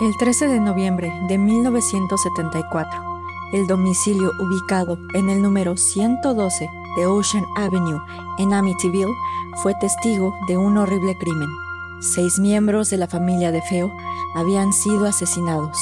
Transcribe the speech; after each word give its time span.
El 0.00 0.16
13 0.16 0.48
de 0.48 0.58
noviembre 0.58 1.12
de 1.28 1.38
1974, 1.38 3.02
el 3.52 3.66
domicilio 3.66 4.32
ubicado 4.40 4.98
en 5.14 5.28
el 5.28 5.42
número 5.42 5.76
112 5.76 6.68
de 6.96 7.06
Ocean 7.06 7.44
Avenue 7.56 8.00
en 8.38 8.54
Amityville 8.54 9.14
fue 9.62 9.74
testigo 9.74 10.34
de 10.48 10.56
un 10.56 10.78
horrible 10.78 11.16
crimen. 11.18 11.48
Seis 12.00 12.38
miembros 12.38 12.90
de 12.90 12.96
la 12.96 13.06
familia 13.06 13.52
de 13.52 13.60
Feo 13.62 13.92
habían 14.34 14.72
sido 14.72 15.06
asesinados, 15.06 15.78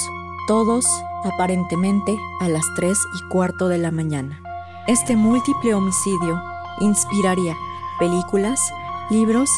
todos 0.49 0.85
aparentemente 1.25 2.19
a 2.41 2.49
las 2.49 2.65
3 2.77 2.99
y 3.15 3.29
cuarto 3.29 3.69
de 3.69 3.79
la 3.79 3.93
mañana. 3.93 4.43
Este 4.87 5.15
múltiple 5.17 5.73
homicidio 5.73 6.43
inspiraría 6.81 7.57
películas, 7.99 8.61
libros 9.09 9.51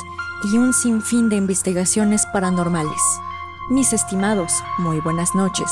y 0.53 0.59
un 0.59 0.73
sinfín 0.75 1.31
de 1.31 1.37
investigaciones 1.37 2.27
paranormales. 2.27 3.01
Mis 3.71 3.93
estimados, 3.93 4.53
muy 4.79 4.99
buenas 5.01 5.37
noches. 5.37 5.71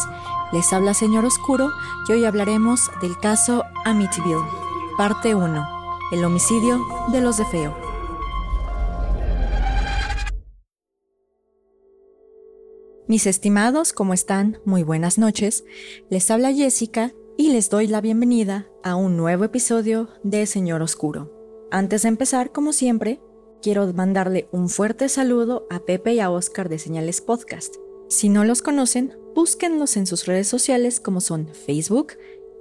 Les 0.52 0.72
habla 0.72 0.94
Señor 0.94 1.24
Oscuro 1.24 1.70
y 2.08 2.12
hoy 2.12 2.24
hablaremos 2.24 2.88
del 3.02 3.18
caso 3.18 3.64
Amityville, 3.84 4.46
parte 4.96 5.34
1, 5.34 5.68
el 6.12 6.24
homicidio 6.24 6.78
de 7.10 7.20
los 7.20 7.36
de 7.36 7.44
Feo. 7.46 7.76
Mis 13.08 13.26
estimados, 13.26 13.92
¿cómo 13.92 14.14
están? 14.14 14.58
Muy 14.64 14.84
buenas 14.84 15.18
noches. 15.18 15.64
Les 16.10 16.30
habla 16.30 16.52
Jessica 16.52 17.12
y 17.36 17.50
les 17.50 17.70
doy 17.70 17.88
la 17.88 18.00
bienvenida 18.00 18.68
a 18.84 18.94
un 18.94 19.16
nuevo 19.16 19.42
episodio 19.42 20.10
de 20.22 20.46
Señor 20.46 20.80
Oscuro. 20.80 21.32
Antes 21.72 22.02
de 22.02 22.08
empezar, 22.08 22.52
como 22.52 22.72
siempre, 22.72 23.20
quiero 23.62 23.92
mandarle 23.92 24.48
un 24.52 24.68
fuerte 24.68 25.08
saludo 25.08 25.66
a 25.70 25.80
Pepe 25.80 26.14
y 26.14 26.20
a 26.20 26.30
Oscar 26.30 26.68
de 26.68 26.78
Señales 26.78 27.20
Podcast. 27.20 27.74
Si 28.08 28.28
no 28.28 28.44
los 28.44 28.62
conocen, 28.62 29.16
búsquenlos 29.34 29.96
en 29.96 30.06
sus 30.06 30.26
redes 30.26 30.46
sociales 30.48 31.00
como 31.00 31.20
son 31.20 31.48
Facebook, 31.54 32.14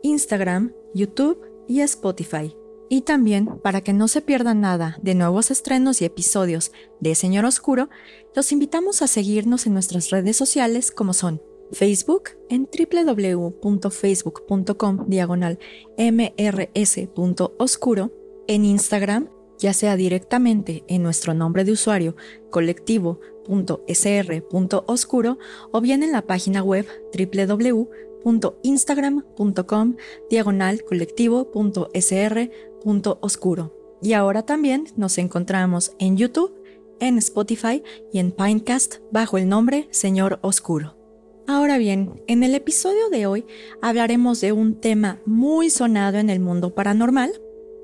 Instagram, 0.04 0.74
YouTube 0.94 1.40
y 1.68 1.82
Spotify. 1.82 2.56
Y 2.90 3.02
también, 3.02 3.60
para 3.62 3.82
que 3.82 3.94
no 3.94 4.08
se 4.08 4.22
pierdan 4.22 4.62
nada 4.62 4.98
de 5.02 5.16
nuevos 5.16 5.50
estrenos 5.52 6.02
y 6.02 6.06
episodios 6.06 6.72
de 7.00 7.16
Señor 7.16 7.46
Oscuro, 7.46 7.90
los 8.36 8.52
invitamos 8.52 9.02
a 9.02 9.08
seguirnos 9.08 9.66
en 9.68 9.74
nuestras 9.74 10.10
redes 10.10 10.38
sociales 10.38 10.92
como 10.92 11.14
son 11.14 11.42
Facebook 11.72 12.32
en 12.50 12.68
www.facebook.com 12.68 15.06
diagonal 15.08 15.60
mrs.oscuro, 15.98 18.12
en 18.48 18.66
Instagram 18.66 19.30
ya 19.60 19.74
sea 19.74 19.96
directamente 19.96 20.84
en 20.88 21.04
nuestro 21.04 21.36
nombre 21.36 21.64
de 21.64 21.74
usuario 21.74 22.16
colectivo.sr.oscuro 22.50 25.38
o 25.72 25.82
bien 25.82 26.02
en 26.02 26.12
la 26.12 26.24
página 26.24 26.64
web 26.64 26.88
www.instagram.com 27.16 29.96
diagonal 30.30 30.84
colectivo.sr.oscuro. 30.84 33.76
Y 34.02 34.14
ahora 34.14 34.44
también 34.44 34.86
nos 34.96 35.18
encontramos 35.18 35.92
en 36.00 36.16
YouTube, 36.16 36.56
en 37.02 37.18
Spotify 37.18 37.84
y 38.14 38.20
en 38.20 38.32
Pinecast 38.32 39.00
bajo 39.12 39.38
el 39.38 39.50
nombre 39.50 39.90
Señor 39.92 40.40
Oscuro. 40.42 40.96
Ahora 41.48 41.78
bien, 41.80 42.22
en 42.28 42.44
el 42.44 42.54
episodio 42.54 43.10
de 43.10 43.26
hoy 43.26 43.46
hablaremos 43.82 44.40
de 44.40 44.52
un 44.52 44.80
tema 44.80 45.20
muy 45.26 45.72
sonado 45.72 46.20
en 46.20 46.30
el 46.30 46.40
mundo 46.40 46.76
paranormal, 46.76 47.32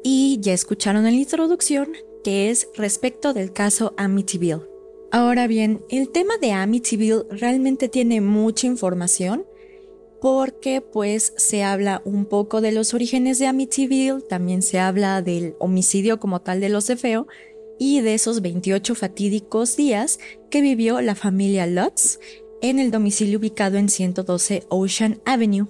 y 0.07 0.37
ya 0.39 0.53
escucharon 0.53 1.07
en 1.07 1.15
la 1.15 1.19
introducción 1.19 1.93
que 2.23 2.51
es 2.51 2.69
respecto 2.75 3.33
del 3.33 3.51
caso 3.51 3.95
Amityville. 3.97 4.61
Ahora 5.11 5.47
bien, 5.47 5.83
el 5.89 6.09
tema 6.09 6.37
de 6.37 6.51
Amityville 6.51 7.23
realmente 7.31 7.89
tiene 7.89 8.21
mucha 8.21 8.67
información 8.67 9.47
porque 10.21 10.81
pues 10.81 11.33
se 11.37 11.63
habla 11.63 12.03
un 12.05 12.25
poco 12.25 12.61
de 12.61 12.71
los 12.71 12.93
orígenes 12.93 13.39
de 13.39 13.47
Amityville, 13.47 14.21
también 14.21 14.61
se 14.61 14.77
habla 14.77 15.23
del 15.23 15.55
homicidio 15.57 16.19
como 16.19 16.39
tal 16.39 16.59
de 16.59 16.69
los 16.69 16.85
de 16.85 16.97
Feo 16.97 17.27
y 17.79 18.01
de 18.01 18.13
esos 18.13 18.43
28 18.43 18.93
fatídicos 18.93 19.75
días 19.75 20.19
que 20.51 20.61
vivió 20.61 21.01
la 21.01 21.15
familia 21.15 21.65
Lutz 21.65 22.19
en 22.61 22.77
el 22.77 22.91
domicilio 22.91 23.39
ubicado 23.39 23.77
en 23.77 23.89
112 23.89 24.67
Ocean 24.69 25.19
Avenue. 25.25 25.67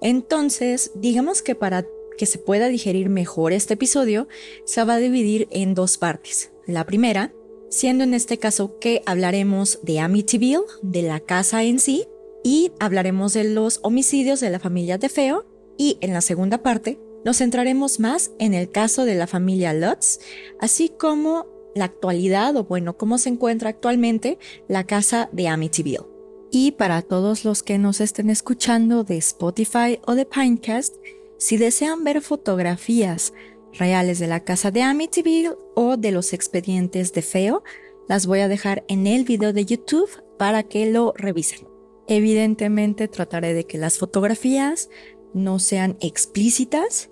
Entonces, 0.00 0.90
digamos 0.96 1.40
que 1.42 1.54
para 1.54 1.86
que 2.16 2.26
se 2.26 2.38
pueda 2.38 2.68
digerir 2.68 3.08
mejor 3.08 3.52
este 3.52 3.74
episodio, 3.74 4.28
se 4.64 4.84
va 4.84 4.94
a 4.94 4.98
dividir 4.98 5.48
en 5.50 5.74
dos 5.74 5.98
partes. 5.98 6.50
La 6.66 6.84
primera, 6.84 7.32
siendo 7.70 8.04
en 8.04 8.14
este 8.14 8.38
caso 8.38 8.78
que 8.78 9.02
hablaremos 9.06 9.80
de 9.82 10.00
Amityville, 10.00 10.64
de 10.82 11.02
la 11.02 11.20
casa 11.20 11.62
en 11.62 11.78
sí, 11.78 12.06
y 12.42 12.72
hablaremos 12.78 13.32
de 13.32 13.44
los 13.44 13.80
homicidios 13.82 14.40
de 14.40 14.50
la 14.50 14.60
familia 14.60 14.98
de 14.98 15.08
Feo, 15.08 15.46
y 15.76 15.98
en 16.00 16.12
la 16.12 16.20
segunda 16.20 16.62
parte 16.62 16.98
nos 17.24 17.38
centraremos 17.38 17.98
más 18.00 18.30
en 18.38 18.54
el 18.54 18.70
caso 18.70 19.04
de 19.04 19.16
la 19.16 19.26
familia 19.26 19.74
Lutz, 19.74 20.20
así 20.60 20.88
como 20.88 21.46
la 21.74 21.86
actualidad 21.86 22.56
o 22.56 22.64
bueno, 22.64 22.96
cómo 22.96 23.18
se 23.18 23.28
encuentra 23.28 23.70
actualmente 23.70 24.38
la 24.68 24.84
casa 24.84 25.28
de 25.32 25.48
Amityville. 25.48 26.06
Y 26.50 26.72
para 26.72 27.02
todos 27.02 27.44
los 27.44 27.62
que 27.62 27.78
nos 27.78 28.00
estén 28.00 28.30
escuchando 28.30 29.04
de 29.04 29.18
Spotify 29.18 29.98
o 30.06 30.14
de 30.14 30.24
Pinecast, 30.24 30.94
si 31.38 31.56
desean 31.56 32.04
ver 32.04 32.22
fotografías 32.22 33.32
reales 33.72 34.18
de 34.18 34.26
la 34.26 34.44
casa 34.44 34.70
de 34.70 34.82
Amityville 34.82 35.56
o 35.74 35.96
de 35.96 36.12
los 36.12 36.32
expedientes 36.32 37.12
de 37.12 37.22
Feo, 37.22 37.62
las 38.08 38.26
voy 38.26 38.40
a 38.40 38.48
dejar 38.48 38.84
en 38.88 39.06
el 39.06 39.24
video 39.24 39.52
de 39.52 39.64
YouTube 39.64 40.08
para 40.38 40.62
que 40.62 40.90
lo 40.90 41.12
revisen. 41.16 41.66
Evidentemente 42.08 43.08
trataré 43.08 43.52
de 43.52 43.64
que 43.64 43.78
las 43.78 43.98
fotografías 43.98 44.90
no 45.34 45.58
sean 45.58 45.96
explícitas 46.00 47.10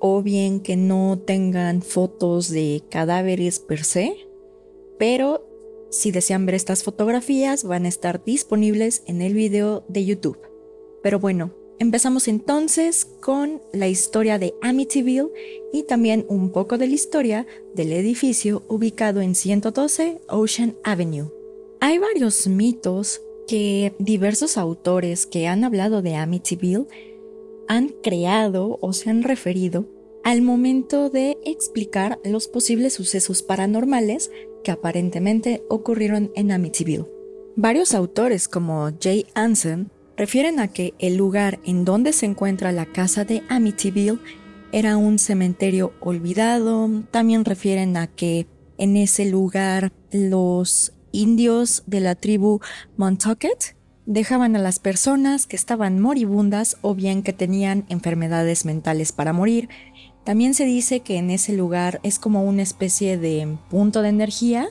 o 0.00 0.22
bien 0.22 0.60
que 0.60 0.76
no 0.76 1.18
tengan 1.18 1.82
fotos 1.82 2.50
de 2.50 2.84
cadáveres 2.90 3.58
per 3.58 3.84
se, 3.84 4.14
pero 4.98 5.44
si 5.90 6.12
desean 6.12 6.46
ver 6.46 6.54
estas 6.54 6.84
fotografías 6.84 7.64
van 7.64 7.86
a 7.86 7.88
estar 7.88 8.22
disponibles 8.22 9.02
en 9.06 9.22
el 9.22 9.34
video 9.34 9.84
de 9.88 10.04
YouTube. 10.04 10.38
Pero 11.02 11.18
bueno, 11.18 11.54
Empezamos 11.80 12.26
entonces 12.26 13.06
con 13.20 13.62
la 13.72 13.86
historia 13.86 14.40
de 14.40 14.54
Amityville 14.62 15.30
y 15.72 15.84
también 15.84 16.26
un 16.28 16.50
poco 16.50 16.76
de 16.76 16.88
la 16.88 16.94
historia 16.94 17.46
del 17.72 17.92
edificio 17.92 18.64
ubicado 18.68 19.20
en 19.20 19.36
112 19.36 20.20
Ocean 20.28 20.76
Avenue. 20.82 21.30
Hay 21.80 21.98
varios 21.98 22.48
mitos 22.48 23.22
que 23.46 23.94
diversos 24.00 24.56
autores 24.56 25.24
que 25.24 25.46
han 25.46 25.62
hablado 25.62 26.02
de 26.02 26.16
Amityville 26.16 26.88
han 27.68 27.90
creado 28.02 28.78
o 28.80 28.92
se 28.92 29.10
han 29.10 29.22
referido 29.22 29.86
al 30.24 30.42
momento 30.42 31.10
de 31.10 31.38
explicar 31.44 32.18
los 32.24 32.48
posibles 32.48 32.94
sucesos 32.94 33.44
paranormales 33.44 34.32
que 34.64 34.72
aparentemente 34.72 35.62
ocurrieron 35.68 36.32
en 36.34 36.50
Amityville. 36.50 37.06
Varios 37.54 37.94
autores 37.94 38.48
como 38.48 38.90
Jay 39.00 39.26
Anson 39.34 39.92
refieren 40.18 40.58
a 40.58 40.66
que 40.66 40.94
el 40.98 41.16
lugar 41.16 41.60
en 41.64 41.84
donde 41.84 42.12
se 42.12 42.26
encuentra 42.26 42.72
la 42.72 42.86
casa 42.86 43.24
de 43.24 43.44
Amityville 43.48 44.18
era 44.72 44.96
un 44.96 45.18
cementerio 45.20 45.92
olvidado. 46.00 46.90
También 47.12 47.44
refieren 47.44 47.96
a 47.96 48.08
que 48.08 48.48
en 48.78 48.96
ese 48.96 49.30
lugar 49.30 49.92
los 50.10 50.92
indios 51.12 51.84
de 51.86 52.00
la 52.00 52.16
tribu 52.16 52.60
Montaukett 52.96 53.76
dejaban 54.06 54.56
a 54.56 54.58
las 54.58 54.80
personas 54.80 55.46
que 55.46 55.56
estaban 55.56 56.00
moribundas 56.00 56.78
o 56.82 56.94
bien 56.94 57.22
que 57.22 57.32
tenían 57.32 57.86
enfermedades 57.88 58.64
mentales 58.64 59.12
para 59.12 59.32
morir. 59.32 59.68
También 60.24 60.52
se 60.52 60.64
dice 60.64 61.00
que 61.00 61.16
en 61.16 61.30
ese 61.30 61.52
lugar 61.52 62.00
es 62.02 62.18
como 62.18 62.42
una 62.42 62.62
especie 62.62 63.18
de 63.18 63.56
punto 63.70 64.02
de 64.02 64.08
energía, 64.08 64.68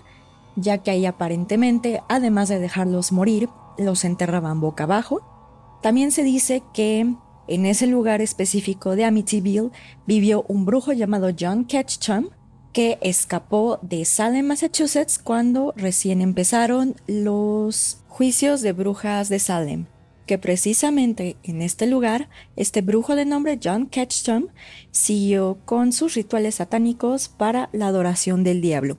ya 0.57 0.79
que 0.79 0.91
ahí 0.91 1.05
aparentemente, 1.05 2.01
además 2.09 2.49
de 2.49 2.59
dejarlos 2.59 3.13
morir, 3.13 3.49
los 3.77 4.03
enterraban 4.03 4.59
boca 4.59 4.83
abajo 4.83 5.36
también 5.81 6.11
se 6.11 6.23
dice 6.23 6.63
que 6.73 7.15
en 7.47 7.65
ese 7.65 7.87
lugar 7.87 8.21
específico 8.21 8.95
de 8.95 9.05
Amityville 9.05 9.71
vivió 10.05 10.43
un 10.47 10.65
brujo 10.65 10.91
llamado 10.91 11.29
John 11.37 11.65
Ketchum 11.65 12.29
que 12.73 12.99
escapó 13.01 13.79
de 13.81 14.05
Salem, 14.05 14.45
Massachusetts 14.45 15.17
cuando 15.17 15.73
recién 15.77 16.21
empezaron 16.21 16.95
los 17.07 18.03
juicios 18.07 18.61
de 18.61 18.73
brujas 18.73 19.29
de 19.29 19.39
Salem, 19.39 19.85
que 20.25 20.37
precisamente 20.37 21.37
en 21.43 21.61
este 21.61 21.87
lugar 21.87 22.29
este 22.55 22.81
brujo 22.81 23.15
de 23.15 23.25
nombre 23.25 23.59
John 23.63 23.87
Ketchum 23.87 24.47
siguió 24.91 25.57
con 25.65 25.93
sus 25.93 26.15
rituales 26.15 26.55
satánicos 26.55 27.29
para 27.29 27.69
la 27.71 27.87
adoración 27.87 28.43
del 28.43 28.61
diablo. 28.61 28.97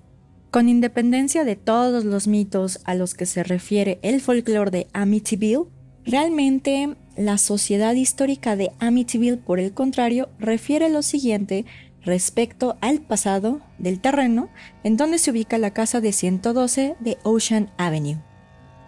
Con 0.50 0.68
independencia 0.70 1.44
de 1.44 1.56
todos 1.56 2.04
los 2.04 2.26
mitos 2.26 2.80
a 2.84 2.94
los 2.94 3.14
que 3.14 3.26
se 3.26 3.44
refiere 3.44 3.98
el 4.02 4.20
folclore 4.22 4.70
de 4.70 4.86
Amityville, 4.94 5.66
Realmente, 6.08 6.96
la 7.18 7.36
sociedad 7.36 7.92
histórica 7.92 8.56
de 8.56 8.72
Amityville, 8.78 9.36
por 9.36 9.60
el 9.60 9.74
contrario, 9.74 10.30
refiere 10.38 10.88
lo 10.88 11.02
siguiente 11.02 11.66
respecto 12.02 12.78
al 12.80 13.02
pasado 13.02 13.60
del 13.76 14.00
terreno 14.00 14.48
en 14.84 14.96
donde 14.96 15.18
se 15.18 15.30
ubica 15.32 15.58
la 15.58 15.74
casa 15.74 16.00
de 16.00 16.12
112 16.12 16.96
de 16.98 17.18
Ocean 17.24 17.70
Avenue. 17.76 18.22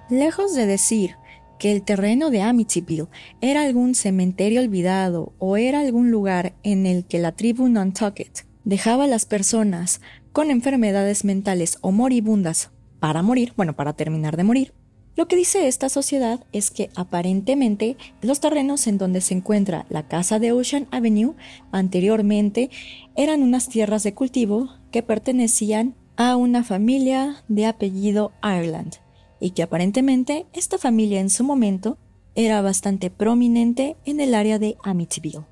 Lejos 0.08 0.54
de 0.54 0.64
decir 0.64 1.16
que 1.58 1.72
el 1.72 1.82
terreno 1.82 2.30
de 2.30 2.40
Amityville 2.40 3.08
era 3.42 3.64
algún 3.64 3.94
cementerio 3.94 4.62
olvidado 4.62 5.34
o 5.38 5.58
era 5.58 5.80
algún 5.80 6.10
lugar 6.10 6.54
en 6.62 6.86
el 6.86 7.04
que 7.04 7.18
la 7.18 7.32
tribu 7.32 7.68
Nantucket 7.68 8.46
dejaba 8.64 9.04
a 9.04 9.08
las 9.08 9.26
personas 9.26 10.00
con 10.32 10.50
enfermedades 10.50 11.26
mentales 11.26 11.76
o 11.82 11.92
moribundas 11.92 12.70
para 12.98 13.20
morir, 13.20 13.52
bueno, 13.58 13.76
para 13.76 13.92
terminar 13.92 14.38
de 14.38 14.44
morir, 14.44 14.72
lo 15.20 15.28
que 15.28 15.36
dice 15.36 15.68
esta 15.68 15.90
sociedad 15.90 16.46
es 16.50 16.70
que 16.70 16.88
aparentemente 16.96 17.98
los 18.22 18.40
terrenos 18.40 18.86
en 18.86 18.96
donde 18.96 19.20
se 19.20 19.34
encuentra 19.34 19.84
la 19.90 20.08
casa 20.08 20.38
de 20.38 20.52
Ocean 20.52 20.88
Avenue 20.92 21.34
anteriormente 21.72 22.70
eran 23.16 23.42
unas 23.42 23.68
tierras 23.68 24.02
de 24.02 24.14
cultivo 24.14 24.70
que 24.90 25.02
pertenecían 25.02 25.94
a 26.16 26.36
una 26.36 26.64
familia 26.64 27.44
de 27.48 27.66
apellido 27.66 28.32
Ireland 28.42 28.94
y 29.40 29.50
que 29.50 29.62
aparentemente 29.62 30.46
esta 30.54 30.78
familia 30.78 31.20
en 31.20 31.28
su 31.28 31.44
momento 31.44 31.98
era 32.34 32.62
bastante 32.62 33.10
prominente 33.10 33.98
en 34.06 34.20
el 34.20 34.34
área 34.34 34.58
de 34.58 34.78
Amityville. 34.82 35.44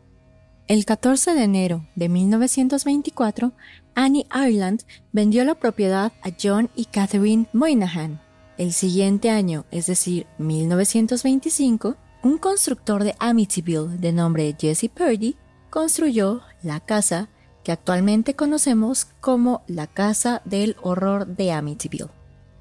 El 0.67 0.87
14 0.87 1.35
de 1.35 1.43
enero 1.45 1.87
de 1.95 2.09
1924, 2.09 3.53
Annie 3.95 4.25
Ireland 4.35 4.85
vendió 5.13 5.45
la 5.45 5.57
propiedad 5.57 6.11
a 6.23 6.31
John 6.43 6.71
y 6.75 6.87
Catherine 6.87 7.49
Moynihan. 7.53 8.23
El 8.59 8.73
siguiente 8.73 9.31
año, 9.31 9.67
es 9.71 9.87
decir, 9.87 10.27
1925, 10.39 11.95
un 12.25 12.39
constructor 12.39 13.05
de 13.05 13.15
Amityville 13.21 13.99
de 13.99 14.13
nombre 14.13 14.57
Jesse 14.59 14.91
Purdy 14.93 15.37
construyó 15.71 16.43
la 16.65 16.81
casa 16.81 17.29
que 17.63 17.71
actualmente 17.71 18.35
conocemos 18.35 19.05
como 19.21 19.63
la 19.69 19.87
Casa 19.87 20.43
del 20.45 20.75
Horror 20.83 21.29
de 21.29 21.53
Amityville. 21.53 22.11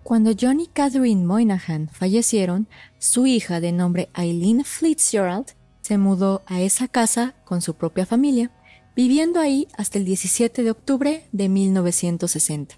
Cuando 0.03 0.33
John 0.39 0.59
y 0.59 0.67
Catherine 0.67 1.25
Moynihan 1.25 1.89
fallecieron, 1.89 2.67
su 2.99 3.25
hija 3.25 3.59
de 3.59 3.71
nombre 3.71 4.09
Eileen 4.15 4.63
Fitzgerald 4.63 5.47
se 5.81 5.97
mudó 5.97 6.43
a 6.45 6.61
esa 6.61 6.87
casa 6.87 7.33
con 7.43 7.63
su 7.63 7.73
propia 7.73 8.05
familia, 8.05 8.51
viviendo 8.95 9.39
ahí 9.39 9.67
hasta 9.75 9.97
el 9.97 10.05
17 10.05 10.61
de 10.61 10.69
octubre 10.69 11.27
de 11.31 11.49
1960. 11.49 12.75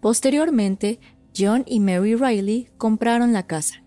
Posteriormente, 0.00 1.00
John 1.36 1.64
y 1.66 1.80
Mary 1.80 2.14
Riley 2.14 2.68
compraron 2.78 3.32
la 3.32 3.46
casa. 3.46 3.82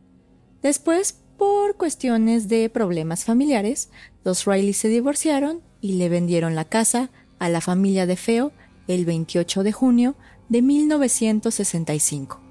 Después, 0.62 1.21
por 1.38 1.77
cuestiones 1.77 2.47
de 2.47 2.69
problemas 2.69 3.24
familiares, 3.25 3.89
los 4.24 4.45
Riley 4.45 4.74
se 4.74 4.88
divorciaron 4.88 5.62
y 5.81 5.94
le 5.94 6.09
vendieron 6.09 6.56
la 6.56 6.65
casa 6.65 7.12
a 7.39 7.50
la 7.50 7.62
familia 7.62 8.06
de 8.06 8.15
Feo 8.15 8.51
el 8.88 9.06
28 9.06 9.63
de 9.63 9.71
junio 9.71 10.15
de 10.50 10.62
1965. 10.62 12.42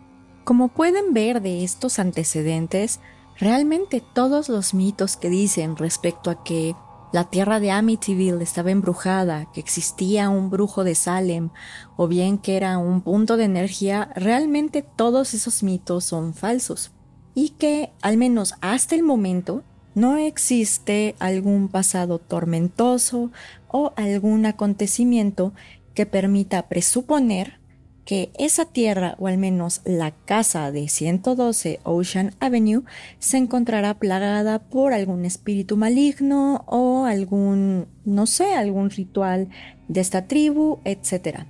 Como 0.45 0.69
pueden 0.69 1.15
ver 1.15 1.41
de 1.41 1.65
estos 1.65 1.99
antecedentes, 1.99 3.01
Realmente 3.39 4.01
todos 4.01 4.49
los 4.49 4.75
mitos 4.75 5.17
que 5.17 5.29
dicen 5.29 5.77
respecto 5.77 6.31
a 6.31 6.45
que 6.45 6.77
la 7.15 7.31
tierra 7.31 7.61
de 7.61 7.71
Amityville 7.71 8.43
estaba 8.43 8.73
embrujada, 8.73 9.47
que 9.53 9.61
existía 9.61 10.31
un 10.31 10.51
brujo 10.51 10.83
de 10.83 10.97
Salem, 10.97 11.51
o 11.97 12.09
bien 12.09 12.39
que 12.39 12.57
era 12.57 12.77
un 12.77 13.03
punto 13.03 13.37
de 13.37 13.45
energía, 13.45 14.11
realmente 14.17 14.83
todos 14.83 15.33
esos 15.33 15.63
mitos 15.63 16.03
son 16.03 16.35
falsos. 16.35 16.91
Y 17.33 17.51
que, 17.51 17.93
al 18.03 18.17
menos 18.17 18.55
hasta 18.63 18.97
el 18.97 19.05
momento, 19.05 19.63
no 19.95 20.17
existe 20.17 21.15
algún 21.21 21.69
pasado 21.69 22.19
tormentoso 22.19 23.31
o 23.69 23.93
algún 23.95 24.45
acontecimiento 24.45 25.53
que 25.95 26.07
permita 26.07 26.67
presuponer 26.67 27.61
que 28.05 28.31
esa 28.39 28.67
tierra, 28.67 29.17
o 29.19 29.27
al 29.27 29.39
menos 29.39 29.81
la 29.85 30.13
casa 30.13 30.71
de 30.71 30.89
112 30.89 31.81
Ocean 31.85 32.35
Avenue, 32.41 32.85
se 33.19 33.39
encontrará 33.39 33.95
plagada 33.95 34.59
por 34.59 34.93
algún 34.93 35.25
espíritu 35.25 35.77
maligno 35.77 36.65
o 36.67 37.05
algún, 37.05 37.87
no 38.05 38.27
sé, 38.27 38.55
algún 38.55 38.91
ritual 38.91 39.49
de 39.89 40.01
esta 40.01 40.27
tribu, 40.27 40.81
etc. 40.85 41.41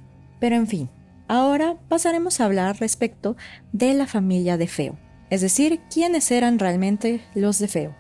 Pero 0.41 0.57
en 0.57 0.67
fin, 0.67 0.91
ahora 1.29 1.77
pasaremos 1.89 2.41
a 2.41 2.45
hablar 2.45 2.79
respecto 2.79 3.37
de 3.73 3.95
la 3.95 4.07
familia 4.07 4.57
de 4.57 4.69
Feo, 4.69 4.99
es 5.31 5.41
decir, 5.41 5.81
quiénes 5.93 6.31
eran 6.31 6.59
realmente 6.59 7.21
los 7.35 7.59
de 7.59 7.69
Feo. 7.69 7.97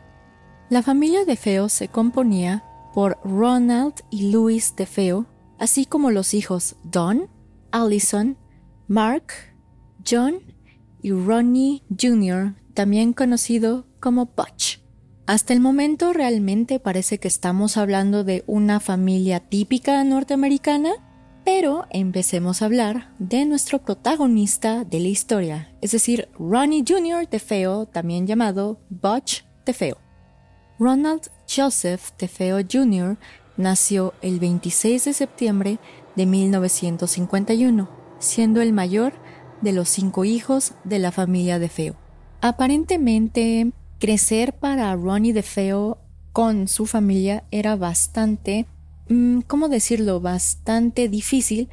La 0.70 0.82
familia 0.82 1.24
de 1.24 1.36
Feo 1.36 1.68
se 1.68 1.88
componía 1.88 2.64
por 2.94 3.18
Ronald 3.24 3.94
y 4.10 4.30
Louis 4.30 4.76
de 4.76 4.86
Feo, 4.86 5.26
así 5.58 5.84
como 5.84 6.10
los 6.10 6.32
hijos 6.32 6.76
Don, 6.84 7.28
Allison, 7.72 8.38
Mark, 8.88 9.32
John 10.08 10.40
y 11.02 11.10
Ronnie 11.12 11.82
Jr., 11.98 12.54
también 12.75 13.12
conocido 13.12 13.86
como 14.00 14.26
Butch. 14.26 14.81
Hasta 15.26 15.54
el 15.54 15.60
momento 15.60 16.12
realmente 16.12 16.78
parece 16.81 17.19
que 17.19 17.28
estamos 17.28 17.78
hablando 17.78 18.25
de 18.25 18.44
una 18.46 18.78
familia 18.81 19.40
típica 19.40 20.04
norteamericana, 20.04 20.90
pero 21.46 21.86
empecemos 21.90 22.60
a 22.60 22.66
hablar 22.66 23.14
de 23.19 23.46
nuestro 23.46 23.82
protagonista 23.82 24.84
de 24.84 25.00
la 25.00 25.08
historia, 25.08 25.75
es 25.80 25.92
decir, 25.92 26.28
Ronnie 26.38 26.84
Jr. 26.87 27.26
Tefeo, 27.26 27.87
también 27.87 28.26
llamado 28.26 28.80
Butch 28.90 29.44
Tefeo. 29.64 29.96
Ronald 30.78 31.30
Joseph 31.48 32.10
Tefeo 32.19 32.58
Jr. 32.70 33.16
nació 33.56 34.12
el 34.20 34.40
26 34.40 35.04
de 35.06 35.12
septiembre 35.14 35.78
de 36.16 36.26
1951 36.26 38.03
siendo 38.19 38.61
el 38.61 38.72
mayor 38.72 39.14
de 39.61 39.72
los 39.72 39.88
cinco 39.88 40.25
hijos 40.25 40.75
de 40.84 40.99
la 40.99 41.12
familia 41.12 41.58
de 41.58 41.69
Feo. 41.69 41.96
Aparentemente, 42.40 43.72
crecer 43.99 44.52
para 44.52 44.94
Ronnie 44.94 45.32
de 45.32 45.43
Feo 45.43 45.99
con 46.32 46.69
su 46.69 46.87
familia 46.87 47.44
era 47.50 47.76
bastante, 47.76 48.66
mm, 49.08 49.40
¿cómo 49.46 49.69
decirlo?, 49.69 50.20
bastante 50.20 51.08
difícil 51.08 51.69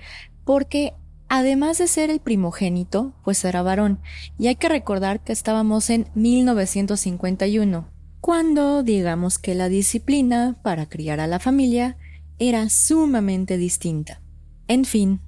porque 0.45 0.93
además 1.27 1.77
de 1.77 1.87
ser 1.87 2.09
el 2.09 2.19
primogénito, 2.19 3.13
pues 3.23 3.43
era 3.43 3.61
varón. 3.61 3.99
Y 4.37 4.47
hay 4.47 4.55
que 4.55 4.69
recordar 4.69 5.23
que 5.23 5.33
estábamos 5.33 5.89
en 5.89 6.09
1951, 6.13 7.87
cuando 8.19 8.83
digamos 8.83 9.39
que 9.39 9.55
la 9.55 9.67
disciplina 9.67 10.57
para 10.61 10.87
criar 10.87 11.19
a 11.19 11.27
la 11.27 11.39
familia 11.39 11.97
era 12.37 12.69
sumamente 12.69 13.57
distinta. 13.57 14.21
En 14.67 14.85
fin, 14.85 15.21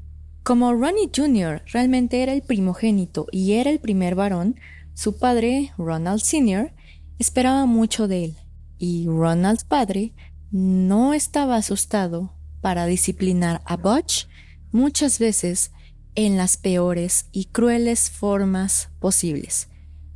como 0.44 0.74
Ronnie 0.74 1.10
Jr. 1.16 1.64
realmente 1.72 2.22
era 2.22 2.34
el 2.34 2.42
primogénito 2.42 3.28
y 3.32 3.54
era 3.54 3.70
el 3.70 3.80
primer 3.80 4.16
varón, 4.16 4.60
su 4.94 5.18
padre, 5.18 5.72
Ronald 5.78 6.22
Sr., 6.22 6.74
esperaba 7.18 7.66
mucho 7.66 8.08
de 8.08 8.26
él, 8.26 8.38
y 8.78 9.08
Ronald 9.08 9.66
padre 9.66 10.14
no 10.52 11.14
estaba 11.14 11.56
asustado 11.56 12.34
para 12.62 12.86
disciplinar 12.86 13.62
a 13.66 13.78
Butch 13.78 14.28
muchas 14.72 15.18
veces 15.18 15.72
en 16.16 16.38
las 16.38 16.58
peores 16.58 17.28
y 17.32 17.46
crueles 17.46 18.10
formas 18.10 18.90
posibles. 19.00 19.70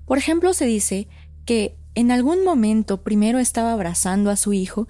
Por 0.06 0.18
ejemplo, 0.18 0.54
se 0.54 0.66
dice 0.66 1.08
que 1.46 1.78
en 1.96 2.12
algún 2.12 2.44
momento 2.44 3.01
primero 3.01 3.40
estaba 3.40 3.74
abrazando 3.74 4.30
a 4.30 4.36
su 4.36 4.54
hijo 4.54 4.88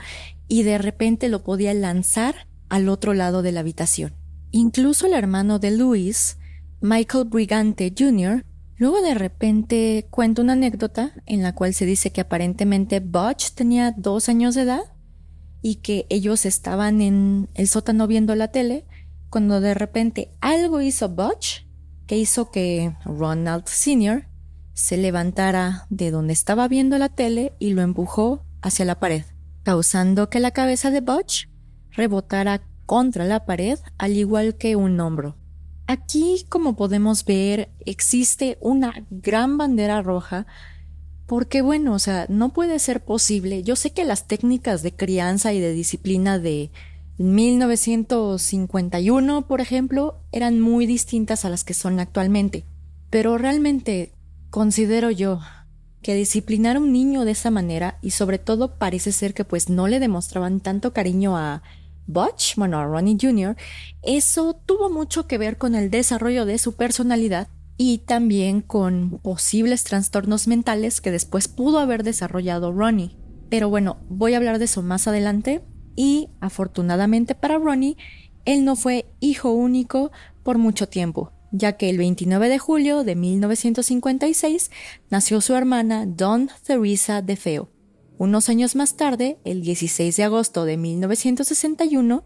y 0.48 0.64
de 0.64 0.78
repente 0.78 1.30
lo 1.30 1.44
podía 1.44 1.74
lanzar 1.74 2.48
al 2.70 2.90
otro 2.90 3.14
lado 3.14 3.42
de 3.42 3.52
la 3.52 3.62
habitación. 3.62 4.27
Incluso 4.52 5.08
el 5.08 5.14
hermano 5.14 5.60
de 5.60 5.72
Louis, 5.72 6.38
Michael 6.82 7.26
Brigante 7.26 7.94
Jr., 7.98 8.46
luego 8.78 9.02
de 9.02 9.14
repente 9.14 10.08
cuenta 10.10 10.42
una 10.42 10.54
anécdota 10.54 11.14
en 11.26 11.44
la 11.44 11.54
cual 11.54 11.74
se 11.74 11.86
dice 11.86 12.12
que 12.12 12.22
aparentemente 12.22 13.00
Butch 13.00 13.52
tenía 13.52 13.94
dos 13.98 14.30
años 14.30 14.56
de 14.56 14.62
edad 14.62 14.94
y 15.62 15.76
que 15.76 16.06
ellos 16.10 16.46
estaban 16.46 17.02
en 17.02 17.50
el 17.56 17.68
sótano 17.68 18.08
viendo 18.08 18.36
la 18.36 18.50
tele 18.50 18.86
cuando 19.30 19.60
de 19.60 19.74
repente 19.74 20.32
algo 20.40 20.82
hizo 20.82 21.10
Butch 21.10 21.66
que 22.06 22.18
hizo 22.18 22.52
que 22.52 22.96
Ronald 23.04 23.66
Sr. 23.68 24.28
se 24.74 24.98
levantara 24.98 25.86
de 25.90 26.12
donde 26.12 26.34
estaba 26.34 26.68
viendo 26.68 26.98
la 26.98 27.10
tele 27.10 27.54
y 27.60 27.72
lo 27.72 27.82
empujó 27.82 28.46
hacia 28.62 28.86
la 28.86 29.00
pared, 29.00 29.24
causando 29.64 30.30
que 30.30 30.40
la 30.40 30.52
cabeza 30.52 30.90
de 30.90 31.02
Butch 31.02 31.50
rebotara 31.92 32.62
contra 32.88 33.26
la 33.26 33.46
pared, 33.46 33.78
al 34.00 34.18
igual 34.18 34.56
que 34.56 34.76
un 34.76 35.00
hombro. 35.00 35.36
Aquí, 35.86 36.48
como 36.50 36.76
podemos 36.76 37.24
ver, 37.24 37.70
existe 37.86 38.58
una 38.60 39.06
gran 39.12 39.60
bandera 39.60 40.02
roja 40.02 40.48
porque 41.28 41.62
bueno, 41.62 41.94
o 41.94 42.00
sea, 42.00 42.26
no 42.30 42.54
puede 42.54 42.80
ser 42.80 43.04
posible. 43.04 43.62
Yo 43.62 43.76
sé 43.76 43.92
que 43.92 44.06
las 44.06 44.28
técnicas 44.28 44.82
de 44.82 44.96
crianza 44.96 45.54
y 45.54 45.60
de 45.60 45.74
disciplina 45.74 46.40
de 46.40 46.72
1951, 47.18 49.48
por 49.48 49.62
ejemplo, 49.62 50.22
eran 50.32 50.62
muy 50.62 50.86
distintas 50.86 51.44
a 51.46 51.50
las 51.50 51.64
que 51.64 51.74
son 51.74 52.00
actualmente. 52.00 52.66
Pero 53.10 53.38
realmente 53.38 54.14
considero 54.50 55.12
yo 55.12 55.42
que 56.02 56.16
disciplinar 56.16 56.78
a 56.78 56.80
un 56.80 56.94
niño 56.94 57.26
de 57.26 57.32
esa 57.32 57.52
manera 57.52 57.98
y 58.02 58.12
sobre 58.12 58.40
todo 58.40 58.78
parece 58.78 59.12
ser 59.12 59.34
que 59.34 59.44
pues 59.44 59.68
no 59.70 59.88
le 59.88 60.00
demostraban 60.00 60.62
tanto 60.62 60.94
cariño 60.94 61.36
a 61.38 61.62
Butch, 62.08 62.56
bueno, 62.56 62.86
Ronnie 62.88 63.18
Jr., 63.20 63.56
eso 64.02 64.56
tuvo 64.66 64.90
mucho 64.90 65.28
que 65.28 65.38
ver 65.38 65.58
con 65.58 65.76
el 65.76 65.92
desarrollo 65.92 66.46
de 66.46 66.58
su 66.58 66.76
personalidad 66.76 67.50
y 67.78 68.00
también 68.00 68.62
con 68.62 69.20
posibles 69.22 69.84
trastornos 69.84 70.48
mentales 70.48 71.00
que 71.02 71.12
después 71.12 71.48
pudo 71.48 71.80
haber 71.80 72.04
desarrollado 72.04 72.72
Ronnie. 72.72 73.18
Pero 73.50 73.70
bueno, 73.70 73.98
voy 74.10 74.34
a 74.34 74.38
hablar 74.38 74.58
de 74.58 74.66
eso 74.66 74.82
más 74.82 75.08
adelante 75.08 75.62
y 75.96 76.30
afortunadamente 76.42 77.36
para 77.36 77.60
Ronnie, 77.60 77.98
él 78.46 78.66
no 78.66 78.76
fue 78.76 79.06
hijo 79.20 79.52
único 79.52 80.12
por 80.44 80.58
mucho 80.58 80.88
tiempo, 80.88 81.34
ya 81.52 81.74
que 81.74 81.90
el 81.90 81.98
29 81.98 82.50
de 82.50 82.60
julio 82.60 83.04
de 83.04 83.16
1956 83.16 84.72
nació 85.10 85.42
su 85.42 85.54
hermana 85.54 86.06
Dawn 86.08 86.50
Theresa 86.66 87.22
DeFeo. 87.22 87.77
Unos 88.20 88.50
años 88.50 88.76
más 88.76 88.98
tarde, 88.98 89.38
el 89.44 89.62
16 89.62 90.16
de 90.18 90.24
agosto 90.24 90.66
de 90.66 90.76
1961, 90.76 92.24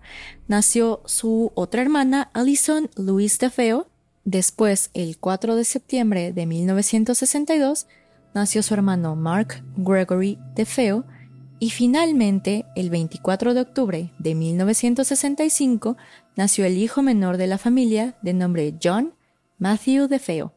nació 0.48 1.02
su 1.06 1.52
otra 1.54 1.82
hermana 1.82 2.30
Alison 2.34 2.90
Louise 2.96 3.38
DeFeo. 3.38 3.88
Después, 4.24 4.90
el 4.94 5.18
4 5.18 5.58
de 5.58 5.66
septiembre 5.66 6.32
de 6.32 6.46
1962, 6.46 7.88
nació 8.34 8.64
su 8.64 8.74
hermano 8.74 9.18
Mark 9.18 9.66
Gregory 9.76 10.40
DeFeo. 10.56 11.04
Y 11.60 11.72
finalmente, 11.72 12.66
el 12.78 12.90
24 12.90 13.54
de 13.54 13.62
octubre 13.62 14.14
de 14.18 14.34
1965, 14.34 15.98
nació 16.38 16.64
el 16.64 16.78
hijo 16.78 17.02
menor 17.02 17.36
de 17.36 17.48
la 17.48 17.58
familia 17.58 18.16
de 18.22 18.34
nombre 18.34 18.74
John 18.82 19.14
Matthew 19.58 20.08
DeFeo. 20.08 20.54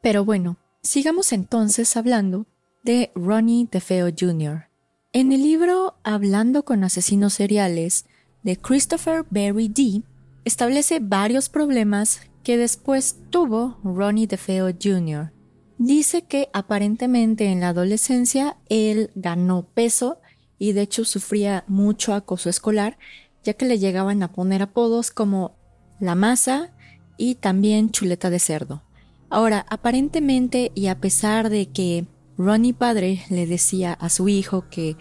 Pero 0.00 0.24
bueno, 0.24 0.56
sigamos 0.82 1.32
entonces 1.32 1.94
hablando 1.94 2.46
de 2.84 3.12
Ronnie 3.14 3.68
DeFeo 3.70 4.08
Jr. 4.18 4.67
En 5.14 5.32
el 5.32 5.42
libro 5.42 5.94
Hablando 6.04 6.66
con 6.66 6.84
asesinos 6.84 7.32
seriales 7.32 8.04
de 8.42 8.58
Christopher 8.58 9.24
Berry 9.30 9.68
D, 9.68 10.02
establece 10.44 11.00
varios 11.00 11.48
problemas 11.48 12.20
que 12.42 12.58
después 12.58 13.16
tuvo 13.30 13.78
Ronnie 13.82 14.26
DeFeo 14.26 14.66
Jr. 14.66 15.32
Dice 15.78 16.22
que 16.22 16.50
aparentemente 16.52 17.46
en 17.46 17.60
la 17.60 17.70
adolescencia 17.70 18.58
él 18.68 19.10
ganó 19.14 19.62
peso 19.62 20.20
y 20.58 20.72
de 20.72 20.82
hecho 20.82 21.06
sufría 21.06 21.64
mucho 21.68 22.12
acoso 22.12 22.50
escolar, 22.50 22.98
ya 23.42 23.54
que 23.54 23.64
le 23.64 23.78
llegaban 23.78 24.22
a 24.22 24.32
poner 24.32 24.60
apodos 24.60 25.10
como 25.10 25.56
la 26.00 26.16
masa 26.16 26.70
y 27.16 27.36
también 27.36 27.92
chuleta 27.92 28.28
de 28.28 28.40
cerdo. 28.40 28.82
Ahora, 29.30 29.64
aparentemente 29.70 30.70
y 30.74 30.88
a 30.88 31.00
pesar 31.00 31.48
de 31.48 31.70
que 31.70 32.06
Ronnie 32.38 32.72
padre 32.72 33.24
le 33.30 33.46
decía 33.46 33.92
a 33.92 34.08
su 34.08 34.28
hijo 34.28 34.66
que, 34.70 34.96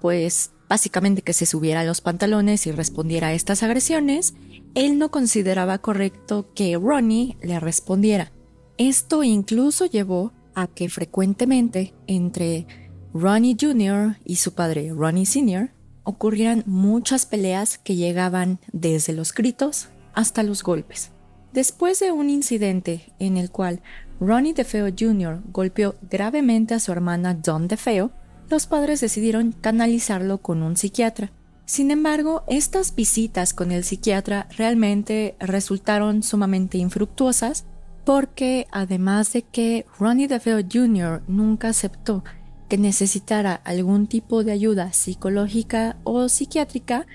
pues, 0.00 0.52
básicamente 0.66 1.20
que 1.20 1.34
se 1.34 1.44
subiera 1.44 1.80
a 1.80 1.84
los 1.84 2.00
pantalones 2.00 2.66
y 2.66 2.72
respondiera 2.72 3.28
a 3.28 3.32
estas 3.34 3.62
agresiones, 3.62 4.34
él 4.74 4.98
no 4.98 5.10
consideraba 5.10 5.78
correcto 5.78 6.52
que 6.54 6.78
Ronnie 6.78 7.36
le 7.42 7.60
respondiera. 7.60 8.32
Esto 8.78 9.22
incluso 9.22 9.84
llevó 9.84 10.32
a 10.54 10.68
que 10.68 10.88
frecuentemente 10.88 11.92
entre 12.06 12.66
Ronnie 13.12 13.56
Jr. 13.60 14.16
y 14.24 14.36
su 14.36 14.54
padre 14.54 14.90
Ronnie 14.94 15.26
Sr. 15.26 15.72
ocurrieran 16.04 16.64
muchas 16.66 17.26
peleas 17.26 17.76
que 17.76 17.96
llegaban 17.96 18.58
desde 18.72 19.12
los 19.12 19.34
gritos 19.34 19.88
hasta 20.14 20.42
los 20.42 20.62
golpes. 20.62 21.10
Después 21.52 21.98
de 21.98 22.12
un 22.12 22.30
incidente 22.30 23.12
en 23.18 23.36
el 23.36 23.50
cual 23.50 23.82
Ronnie 24.20 24.52
DeFeo 24.52 24.88
Jr. 24.96 25.40
golpeó 25.50 25.94
gravemente 26.10 26.74
a 26.74 26.78
su 26.78 26.92
hermana 26.92 27.32
Dawn 27.34 27.68
DeFeo, 27.68 28.10
los 28.50 28.66
padres 28.66 29.00
decidieron 29.00 29.52
canalizarlo 29.52 30.38
con 30.38 30.62
un 30.62 30.76
psiquiatra. 30.76 31.32
Sin 31.64 31.90
embargo, 31.90 32.44
estas 32.46 32.94
visitas 32.94 33.54
con 33.54 33.72
el 33.72 33.82
psiquiatra 33.82 34.46
realmente 34.58 35.36
resultaron 35.40 36.22
sumamente 36.22 36.76
infructuosas 36.76 37.64
porque 38.04 38.66
además 38.72 39.32
de 39.32 39.42
que 39.42 39.86
Ronnie 39.98 40.28
DeFeo 40.28 40.58
Jr. 40.70 41.22
nunca 41.26 41.68
aceptó 41.68 42.22
que 42.68 42.76
necesitara 42.76 43.54
algún 43.54 44.06
tipo 44.06 44.44
de 44.44 44.52
ayuda 44.52 44.92
psicológica 44.92 45.96
o 46.04 46.28
psiquiátrica, 46.28 47.06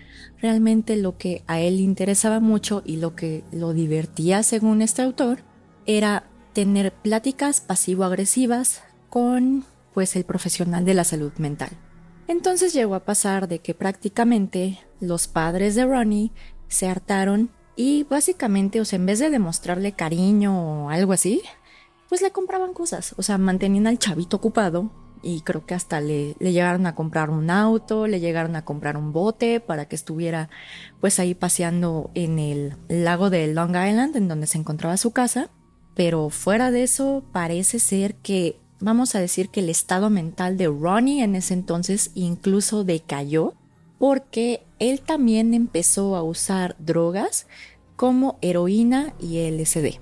realmente 0.41 0.97
lo 0.97 1.17
que 1.17 1.43
a 1.47 1.59
él 1.59 1.79
interesaba 1.79 2.39
mucho 2.39 2.81
y 2.83 2.97
lo 2.97 3.15
que 3.15 3.43
lo 3.51 3.74
divertía 3.74 4.41
según 4.41 4.81
este 4.81 5.01
autor 5.01 5.39
era 5.85 6.24
tener 6.55 6.93
pláticas 6.93 7.59
pasivo-agresivas 7.59 8.81
con 9.09 9.65
pues 9.93 10.15
el 10.15 10.24
profesional 10.24 10.85
de 10.85 10.93
la 10.93 11.03
salud 11.03 11.33
mental. 11.38 11.69
Entonces 12.29 12.71
llegó 12.71 12.95
a 12.95 13.03
pasar 13.03 13.50
de 13.50 13.59
que 13.59 13.74
prácticamente 13.74 14.79
los 15.01 15.27
padres 15.27 15.75
de 15.75 15.85
Ronnie 15.85 16.31
se 16.69 16.88
hartaron 16.88 17.51
y 17.75 18.03
básicamente, 18.03 18.79
o 18.79 18.85
sea, 18.85 18.97
en 18.97 19.05
vez 19.05 19.19
de 19.19 19.29
demostrarle 19.29 19.91
cariño 19.91 20.85
o 20.85 20.89
algo 20.89 21.12
así, 21.12 21.41
pues 22.07 22.21
le 22.21 22.31
compraban 22.31 22.74
cosas, 22.74 23.13
o 23.17 23.21
sea, 23.21 23.38
mantenían 23.38 23.88
al 23.88 24.00
chavito 24.00 24.38
ocupado 24.38 24.91
y 25.21 25.41
creo 25.41 25.65
que 25.65 25.74
hasta 25.74 26.00
le, 26.00 26.38
le, 26.39 26.53
llegaron 26.53 26.85
a 26.85 26.95
comprar 26.95 27.31
un 27.31 27.50
auto, 27.50 28.07
le 28.07 28.21
llegaron 28.21 28.55
a 28.55 28.63
comprar 28.63 28.95
un 28.95 29.12
bote 29.12 29.59
para 29.59 29.89
que 29.89 29.95
estuviera 29.97 30.50
pues 31.01 31.19
ahí 31.19 31.35
paseando 31.35 32.12
en 32.13 32.39
el 32.39 32.77
lago 32.88 33.29
de 33.29 33.47
Long 33.53 33.71
Island 33.75 34.15
en 34.15 34.29
donde 34.29 34.47
se 34.47 34.57
encontraba 34.57 34.95
su 34.95 35.12
casa 35.12 35.50
pero 35.95 36.29
fuera 36.29 36.71
de 36.71 36.83
eso, 36.83 37.23
parece 37.31 37.79
ser 37.79 38.15
que, 38.15 38.59
vamos 38.79 39.15
a 39.15 39.19
decir 39.19 39.49
que 39.49 39.61
el 39.61 39.69
estado 39.69 40.09
mental 40.09 40.57
de 40.57 40.67
Ronnie 40.67 41.23
en 41.23 41.35
ese 41.35 41.53
entonces 41.53 42.11
incluso 42.13 42.83
decayó, 42.83 43.53
porque 43.97 44.61
él 44.79 45.01
también 45.01 45.53
empezó 45.53 46.15
a 46.15 46.23
usar 46.23 46.75
drogas 46.79 47.47
como 47.95 48.37
heroína 48.41 49.13
y 49.19 49.39
LSD. 49.49 49.99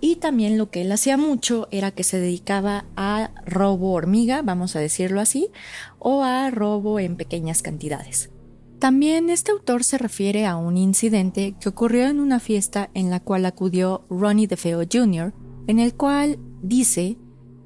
Y 0.00 0.16
también 0.16 0.58
lo 0.58 0.70
que 0.70 0.82
él 0.82 0.92
hacía 0.92 1.16
mucho 1.16 1.68
era 1.70 1.90
que 1.90 2.04
se 2.04 2.18
dedicaba 2.18 2.84
a 2.96 3.30
robo 3.46 3.92
hormiga, 3.92 4.42
vamos 4.42 4.76
a 4.76 4.80
decirlo 4.80 5.20
así, 5.20 5.48
o 5.98 6.22
a 6.22 6.50
robo 6.50 6.98
en 6.98 7.16
pequeñas 7.16 7.62
cantidades. 7.62 8.30
También 8.84 9.30
este 9.30 9.50
autor 9.50 9.82
se 9.82 9.96
refiere 9.96 10.44
a 10.44 10.56
un 10.56 10.76
incidente 10.76 11.54
que 11.58 11.70
ocurrió 11.70 12.06
en 12.06 12.20
una 12.20 12.38
fiesta 12.38 12.90
en 12.92 13.08
la 13.08 13.18
cual 13.18 13.46
acudió 13.46 14.04
Ronnie 14.10 14.46
DeFeo 14.46 14.80
Jr., 14.80 15.32
en 15.66 15.78
el 15.78 15.94
cual 15.94 16.38
dice 16.60 17.16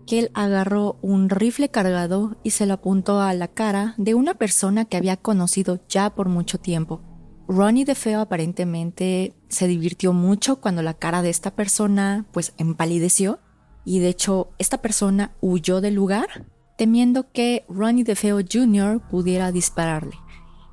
que 0.07 0.21
él 0.21 0.31
agarró 0.33 0.97
un 1.03 1.29
rifle 1.29 1.71
cargado 1.71 2.37
y 2.45 2.51
se 2.51 2.67
lo 2.67 2.75
apuntó 2.75 3.21
a 3.21 3.35
la 3.35 3.49
cara 3.49 3.95
de 3.99 4.15
una 4.15 4.35
persona 4.35 4.85
que 4.85 4.97
había 4.97 5.17
conocido 5.17 5.81
ya 5.89 6.15
por 6.15 6.29
mucho 6.29 6.59
tiempo. 6.59 7.03
Ronnie 7.49 7.85
DeFeo 7.85 8.21
aparentemente 8.21 9.35
se 9.49 9.67
divirtió 9.67 10.13
mucho 10.13 10.61
cuando 10.61 10.83
la 10.83 10.95
cara 10.95 11.23
de 11.23 11.31
esta 11.31 11.51
persona 11.51 12.27
pues 12.31 12.55
empalideció 12.59 13.41
y 13.85 13.99
de 13.99 14.11
hecho 14.11 14.51
esta 14.59 14.81
persona 14.81 15.33
huyó 15.41 15.81
del 15.81 15.95
lugar 15.95 16.47
temiendo 16.77 17.33
que 17.33 17.65
Ronnie 17.69 18.05
DeFeo 18.05 18.39
Jr. 18.49 19.01
pudiera 19.11 19.51
dispararle. 19.51 20.15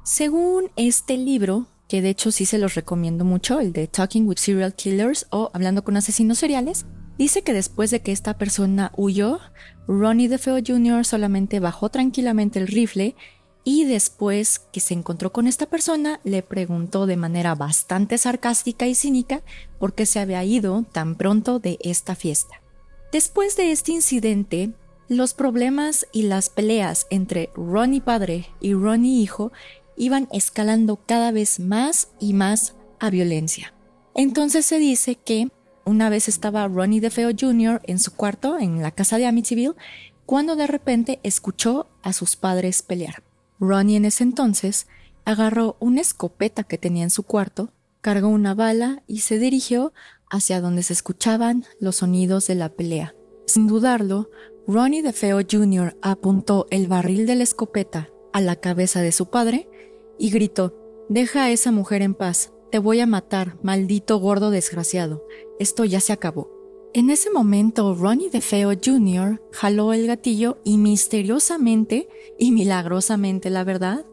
Según 0.05 0.69
este 0.75 1.17
libro, 1.17 1.65
que 1.87 2.03
de 2.03 2.11
hecho 2.11 2.31
sí 2.31 2.45
se 2.45 2.59
los 2.59 2.75
recomiendo 2.75 3.25
mucho, 3.25 3.59
el 3.59 3.73
de 3.73 3.87
Talking 3.87 4.27
with 4.27 4.37
Serial 4.37 4.75
Killers 4.75 5.25
o 5.31 5.49
Hablando 5.51 5.83
con 5.83 5.97
Asesinos 5.97 6.37
Seriales, 6.37 6.85
dice 7.17 7.41
que 7.41 7.53
después 7.53 7.89
de 7.89 8.03
que 8.03 8.11
esta 8.11 8.37
persona 8.37 8.91
huyó, 8.95 9.39
Ronnie 9.87 10.27
DeFeo 10.27 10.59
Jr. 10.63 11.05
solamente 11.05 11.59
bajó 11.59 11.89
tranquilamente 11.89 12.59
el 12.59 12.67
rifle 12.67 13.15
y 13.63 13.85
después 13.85 14.59
que 14.59 14.79
se 14.79 14.93
encontró 14.93 15.31
con 15.31 15.47
esta 15.47 15.65
persona 15.65 16.19
le 16.23 16.43
preguntó 16.43 17.07
de 17.07 17.17
manera 17.17 17.55
bastante 17.55 18.19
sarcástica 18.19 18.85
y 18.85 18.93
cínica 18.93 19.41
por 19.79 19.95
qué 19.95 20.05
se 20.05 20.19
había 20.19 20.43
ido 20.43 20.85
tan 20.91 21.15
pronto 21.15 21.57
de 21.57 21.79
esta 21.81 22.13
fiesta. 22.13 22.61
Después 23.11 23.57
de 23.57 23.71
este 23.71 23.93
incidente, 23.93 24.71
los 25.07 25.33
problemas 25.33 26.07
y 26.11 26.23
las 26.23 26.49
peleas 26.49 27.07
entre 27.09 27.49
Ronnie 27.55 28.01
padre 28.01 28.47
y 28.61 28.75
Ronnie 28.75 29.21
hijo 29.21 29.51
iban 29.97 30.27
escalando 30.31 30.97
cada 31.05 31.31
vez 31.31 31.59
más 31.59 32.09
y 32.19 32.33
más 32.33 32.75
a 32.99 33.09
violencia. 33.09 33.73
Entonces 34.15 34.65
se 34.65 34.79
dice 34.79 35.15
que 35.15 35.49
una 35.85 36.09
vez 36.09 36.27
estaba 36.27 36.67
Ronnie 36.67 37.01
DeFeo 37.01 37.31
Jr. 37.37 37.81
en 37.85 37.99
su 37.99 38.11
cuarto 38.15 38.57
en 38.57 38.81
la 38.81 38.91
casa 38.91 39.17
de 39.17 39.27
Amityville 39.27 39.75
cuando 40.25 40.55
de 40.55 40.67
repente 40.67 41.19
escuchó 41.23 41.87
a 42.01 42.13
sus 42.13 42.35
padres 42.35 42.81
pelear. 42.81 43.23
Ronnie 43.59 43.97
en 43.97 44.05
ese 44.05 44.23
entonces 44.23 44.87
agarró 45.25 45.75
una 45.79 46.01
escopeta 46.01 46.63
que 46.63 46.77
tenía 46.77 47.03
en 47.03 47.09
su 47.09 47.23
cuarto, 47.23 47.71
cargó 48.01 48.29
una 48.29 48.53
bala 48.55 49.03
y 49.07 49.19
se 49.19 49.37
dirigió 49.37 49.93
hacia 50.29 50.61
donde 50.61 50.83
se 50.83 50.93
escuchaban 50.93 51.65
los 51.79 51.97
sonidos 51.97 52.47
de 52.47 52.55
la 52.55 52.69
pelea. 52.69 53.15
Sin 53.45 53.67
dudarlo, 53.67 54.29
Ronnie 54.67 55.03
DeFeo 55.03 55.39
Jr. 55.49 55.97
apuntó 56.01 56.67
el 56.71 56.87
barril 56.87 57.27
de 57.27 57.35
la 57.35 57.43
escopeta 57.43 58.09
a 58.33 58.41
la 58.41 58.55
cabeza 58.55 59.01
de 59.01 59.11
su 59.11 59.29
padre 59.29 59.69
y 60.17 60.29
gritó, 60.29 60.73
Deja 61.09 61.43
a 61.43 61.51
esa 61.51 61.71
mujer 61.71 62.01
en 62.01 62.15
paz, 62.15 62.51
te 62.71 62.79
voy 62.79 62.99
a 62.99 63.05
matar, 63.05 63.57
maldito 63.61 64.17
gordo 64.19 64.49
desgraciado, 64.49 65.23
esto 65.59 65.85
ya 65.85 65.99
se 65.99 66.13
acabó. 66.13 66.51
En 66.93 67.09
ese 67.09 67.29
momento, 67.29 67.93
Ronnie 67.93 68.29
DeFeo 68.29 68.71
Jr. 68.81 69.41
jaló 69.51 69.93
el 69.93 70.07
gatillo 70.07 70.59
y 70.63 70.77
misteriosamente, 70.77 72.07
y 72.39 72.51
milagrosamente 72.51 73.49
la 73.49 73.63
verdad, 73.63 74.05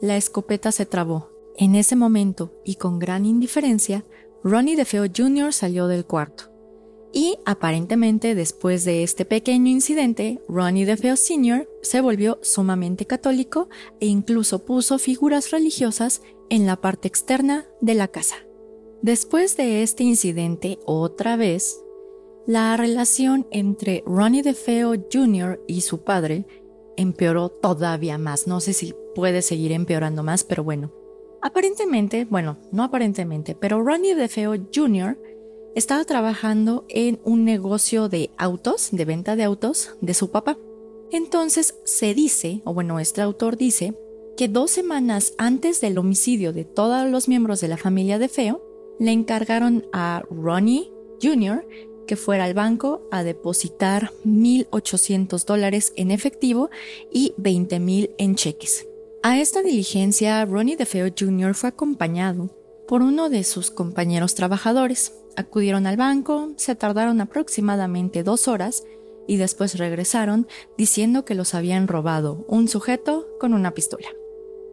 la 0.00 0.16
escopeta 0.16 0.72
se 0.72 0.84
trabó. 0.84 1.30
En 1.56 1.76
ese 1.76 1.94
momento, 1.94 2.52
y 2.64 2.74
con 2.74 2.98
gran 2.98 3.24
indiferencia, 3.24 4.04
Ronnie 4.42 4.76
DeFeo 4.76 5.04
Jr. 5.16 5.52
salió 5.52 5.86
del 5.86 6.04
cuarto. 6.04 6.53
Y 7.16 7.38
aparentemente 7.44 8.34
después 8.34 8.84
de 8.84 9.04
este 9.04 9.24
pequeño 9.24 9.70
incidente, 9.70 10.42
Ronnie 10.48 10.84
DeFeo 10.84 11.14
Sr. 11.16 11.68
se 11.80 12.00
volvió 12.00 12.40
sumamente 12.42 13.06
católico 13.06 13.68
e 14.00 14.06
incluso 14.06 14.64
puso 14.64 14.98
figuras 14.98 15.52
religiosas 15.52 16.22
en 16.50 16.66
la 16.66 16.80
parte 16.80 17.06
externa 17.06 17.66
de 17.80 17.94
la 17.94 18.08
casa. 18.08 18.34
Después 19.00 19.56
de 19.56 19.84
este 19.84 20.02
incidente, 20.02 20.80
otra 20.86 21.36
vez, 21.36 21.80
la 22.48 22.76
relación 22.76 23.46
entre 23.52 24.02
Ronnie 24.04 24.42
DeFeo 24.42 24.94
Jr. 25.12 25.62
y 25.68 25.82
su 25.82 26.02
padre 26.02 26.46
empeoró 26.96 27.48
todavía 27.48 28.18
más. 28.18 28.48
No 28.48 28.58
sé 28.58 28.72
si 28.72 28.92
puede 29.14 29.42
seguir 29.42 29.70
empeorando 29.70 30.24
más, 30.24 30.42
pero 30.42 30.64
bueno. 30.64 30.92
Aparentemente, 31.42 32.24
bueno, 32.24 32.58
no 32.72 32.82
aparentemente, 32.82 33.54
pero 33.54 33.84
Ronnie 33.84 34.16
DeFeo 34.16 34.54
Jr. 34.74 35.16
estaba 35.74 36.04
trabajando 36.04 36.84
en 36.88 37.20
un 37.24 37.44
negocio 37.44 38.08
de 38.08 38.30
autos, 38.36 38.88
de 38.92 39.04
venta 39.04 39.36
de 39.36 39.44
autos, 39.44 39.96
de 40.00 40.14
su 40.14 40.30
papá. 40.30 40.58
Entonces 41.10 41.76
se 41.84 42.14
dice, 42.14 42.62
o 42.64 42.74
bueno, 42.74 43.00
este 43.00 43.20
autor 43.20 43.56
dice, 43.56 43.94
que 44.36 44.48
dos 44.48 44.70
semanas 44.70 45.34
antes 45.38 45.80
del 45.80 45.98
homicidio 45.98 46.52
de 46.52 46.64
todos 46.64 47.08
los 47.08 47.28
miembros 47.28 47.60
de 47.60 47.68
la 47.68 47.76
familia 47.76 48.18
DeFeo, 48.18 48.62
le 48.98 49.12
encargaron 49.12 49.86
a 49.92 50.22
Ronnie 50.30 50.90
Jr 51.22 51.64
que 52.06 52.16
fuera 52.16 52.44
al 52.44 52.54
banco 52.54 53.02
a 53.10 53.22
depositar 53.22 54.12
1.800 54.24 55.44
dólares 55.44 55.92
en 55.96 56.10
efectivo 56.10 56.70
y 57.12 57.34
20.000 57.38 58.10
en 58.18 58.34
cheques. 58.34 58.86
A 59.22 59.40
esta 59.40 59.62
diligencia, 59.62 60.44
Ronnie 60.44 60.76
DeFeo 60.76 61.08
Jr. 61.18 61.54
fue 61.54 61.70
acompañado 61.70 62.50
por 62.86 63.02
uno 63.02 63.30
de 63.30 63.44
sus 63.44 63.70
compañeros 63.70 64.34
trabajadores. 64.34 65.12
Acudieron 65.36 65.86
al 65.86 65.96
banco, 65.96 66.52
se 66.56 66.74
tardaron 66.74 67.20
aproximadamente 67.20 68.22
dos 68.22 68.48
horas 68.48 68.84
y 69.26 69.36
después 69.36 69.78
regresaron 69.78 70.46
diciendo 70.76 71.24
que 71.24 71.34
los 71.34 71.54
habían 71.54 71.88
robado 71.88 72.44
un 72.48 72.68
sujeto 72.68 73.26
con 73.40 73.54
una 73.54 73.72
pistola. 73.72 74.08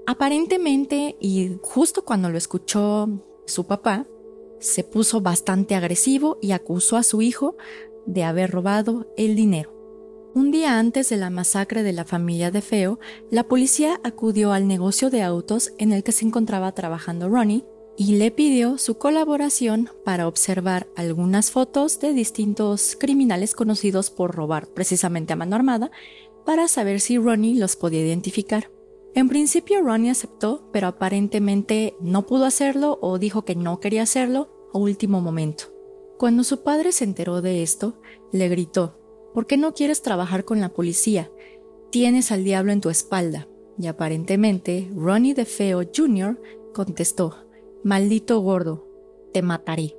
Aparentemente, 0.05 1.15
y 1.19 1.57
justo 1.61 2.03
cuando 2.03 2.29
lo 2.29 2.37
escuchó 2.37 3.07
su 3.45 3.65
papá, 3.65 4.07
se 4.59 4.83
puso 4.83 5.21
bastante 5.21 5.75
agresivo 5.75 6.37
y 6.41 6.51
acusó 6.51 6.97
a 6.97 7.03
su 7.03 7.21
hijo 7.21 7.55
de 8.05 8.23
haber 8.23 8.51
robado 8.51 9.11
el 9.17 9.35
dinero. 9.35 9.81
Un 10.33 10.51
día 10.51 10.79
antes 10.79 11.09
de 11.09 11.17
la 11.17 11.29
masacre 11.29 11.83
de 11.83 11.91
la 11.91 12.05
familia 12.05 12.51
de 12.51 12.61
Feo, 12.61 12.99
la 13.29 13.43
policía 13.43 13.99
acudió 14.03 14.53
al 14.53 14.67
negocio 14.67 15.09
de 15.09 15.23
autos 15.23 15.73
en 15.77 15.91
el 15.91 16.03
que 16.03 16.13
se 16.13 16.25
encontraba 16.25 16.71
trabajando 16.71 17.27
Ronnie 17.27 17.65
y 18.01 18.15
le 18.15 18.31
pidió 18.31 18.79
su 18.79 18.97
colaboración 18.97 19.91
para 20.03 20.27
observar 20.27 20.87
algunas 20.95 21.51
fotos 21.51 21.99
de 21.99 22.13
distintos 22.13 22.97
criminales 22.99 23.53
conocidos 23.53 24.09
por 24.09 24.33
robar 24.33 24.65
precisamente 24.69 25.33
a 25.33 25.35
mano 25.35 25.55
armada 25.55 25.91
para 26.43 26.67
saber 26.67 26.99
si 26.99 27.19
Ronnie 27.19 27.59
los 27.59 27.75
podía 27.75 28.03
identificar. 28.03 28.71
En 29.13 29.29
principio 29.29 29.83
Ronnie 29.83 30.09
aceptó, 30.09 30.67
pero 30.73 30.87
aparentemente 30.87 31.95
no 32.01 32.25
pudo 32.25 32.45
hacerlo 32.45 32.97
o 33.03 33.19
dijo 33.19 33.45
que 33.45 33.55
no 33.55 33.79
quería 33.79 34.01
hacerlo 34.01 34.49
a 34.73 34.79
último 34.79 35.21
momento. 35.21 35.65
Cuando 36.17 36.43
su 36.43 36.63
padre 36.63 36.93
se 36.93 37.03
enteró 37.03 37.43
de 37.43 37.61
esto, 37.61 38.01
le 38.31 38.49
gritó, 38.49 38.99
¿por 39.31 39.45
qué 39.45 39.57
no 39.57 39.75
quieres 39.75 40.01
trabajar 40.01 40.43
con 40.43 40.59
la 40.59 40.69
policía? 40.69 41.29
Tienes 41.91 42.31
al 42.31 42.45
diablo 42.45 42.71
en 42.71 42.81
tu 42.81 42.89
espalda. 42.89 43.47
Y 43.77 43.85
aparentemente 43.85 44.89
Ronnie 44.95 45.35
DeFeo 45.35 45.83
Jr. 45.95 46.41
contestó, 46.73 47.50
maldito 47.83 48.39
gordo, 48.39 48.87
te 49.33 49.41
mataré. 49.41 49.95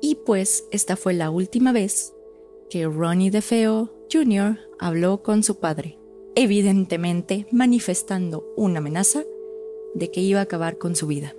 Y 0.00 0.16
pues 0.26 0.66
esta 0.70 0.96
fue 0.96 1.14
la 1.14 1.30
última 1.30 1.72
vez 1.72 2.14
que 2.70 2.86
Ronnie 2.86 3.30
DeFeo 3.30 3.92
Jr. 4.12 4.58
habló 4.78 5.22
con 5.22 5.42
su 5.42 5.58
padre 5.58 5.98
evidentemente 6.36 7.46
manifestando 7.50 8.46
una 8.56 8.78
amenaza 8.78 9.24
de 9.94 10.10
que 10.12 10.20
iba 10.20 10.38
a 10.38 10.44
acabar 10.44 10.78
con 10.78 10.94
su 10.94 11.08
vida. 11.08 11.34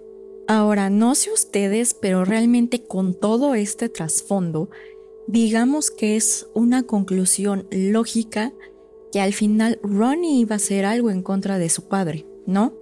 Ahora, 0.47 0.89
no 0.89 1.13
sé 1.15 1.31
ustedes, 1.31 1.93
pero 1.93 2.25
realmente 2.25 2.83
con 2.83 3.13
todo 3.13 3.53
este 3.53 3.89
trasfondo, 3.89 4.69
digamos 5.27 5.91
que 5.91 6.15
es 6.15 6.47
una 6.53 6.83
conclusión 6.83 7.67
lógica 7.69 8.53
que 9.11 9.21
al 9.21 9.33
final 9.33 9.79
Ronnie 9.83 10.39
iba 10.39 10.55
a 10.55 10.57
hacer 10.57 10.83
algo 10.83 11.11
en 11.11 11.21
contra 11.21 11.59
de 11.59 11.69
su 11.69 11.87
padre, 11.87 12.25
¿no? 12.47 12.73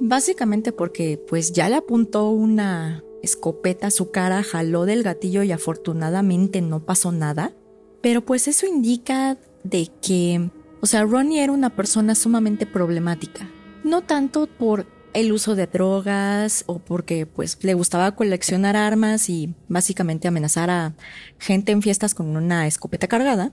Básicamente 0.00 0.72
porque 0.72 1.20
pues 1.28 1.52
ya 1.52 1.68
le 1.68 1.76
apuntó 1.76 2.30
una 2.30 3.02
escopeta 3.22 3.88
a 3.88 3.90
su 3.90 4.10
cara, 4.10 4.42
jaló 4.42 4.84
del 4.84 5.02
gatillo 5.02 5.42
y 5.42 5.52
afortunadamente 5.52 6.60
no 6.60 6.84
pasó 6.84 7.12
nada, 7.12 7.52
pero 8.00 8.24
pues 8.24 8.46
eso 8.46 8.66
indica 8.66 9.36
de 9.64 9.90
que 10.00 10.50
o 10.80 10.86
sea, 10.86 11.04
Ronnie 11.04 11.42
era 11.42 11.52
una 11.52 11.70
persona 11.70 12.14
sumamente 12.14 12.66
problemática. 12.66 13.48
No 13.82 14.02
tanto 14.02 14.46
por 14.46 14.86
el 15.12 15.32
uso 15.32 15.56
de 15.56 15.66
drogas 15.66 16.62
o 16.66 16.78
porque 16.78 17.26
pues 17.26 17.58
le 17.62 17.74
gustaba 17.74 18.14
coleccionar 18.14 18.76
armas 18.76 19.28
y 19.28 19.54
básicamente 19.68 20.28
amenazar 20.28 20.70
a 20.70 20.94
gente 21.38 21.72
en 21.72 21.82
fiestas 21.82 22.14
con 22.14 22.36
una 22.36 22.66
escopeta 22.66 23.08
cargada, 23.08 23.52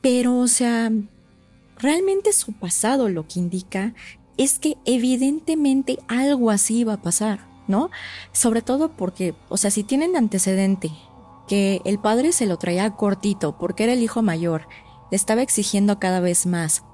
pero 0.00 0.36
o 0.38 0.46
sea, 0.46 0.92
realmente 1.78 2.32
su 2.32 2.52
pasado 2.52 3.08
lo 3.08 3.26
que 3.26 3.40
indica 3.40 3.94
es 4.36 4.58
que 4.58 4.76
evidentemente 4.84 5.98
algo 6.08 6.50
así 6.50 6.78
iba 6.78 6.94
a 6.94 7.02
pasar, 7.02 7.46
¿no? 7.68 7.90
Sobre 8.32 8.62
todo 8.62 8.92
porque, 8.96 9.34
o 9.48 9.56
sea, 9.56 9.70
si 9.70 9.84
tienen 9.84 10.16
antecedente 10.16 10.90
que 11.48 11.82
el 11.84 11.98
padre 11.98 12.32
se 12.32 12.46
lo 12.46 12.56
traía 12.56 12.90
cortito 12.90 13.58
porque 13.58 13.84
era 13.84 13.92
el 13.92 14.02
hijo 14.02 14.22
mayor 14.22 14.66
le 15.12 15.16
estaba 15.16 15.42
exigiendo 15.42 15.98
cada 15.98 16.20
vez 16.20 16.46
más. 16.46 16.84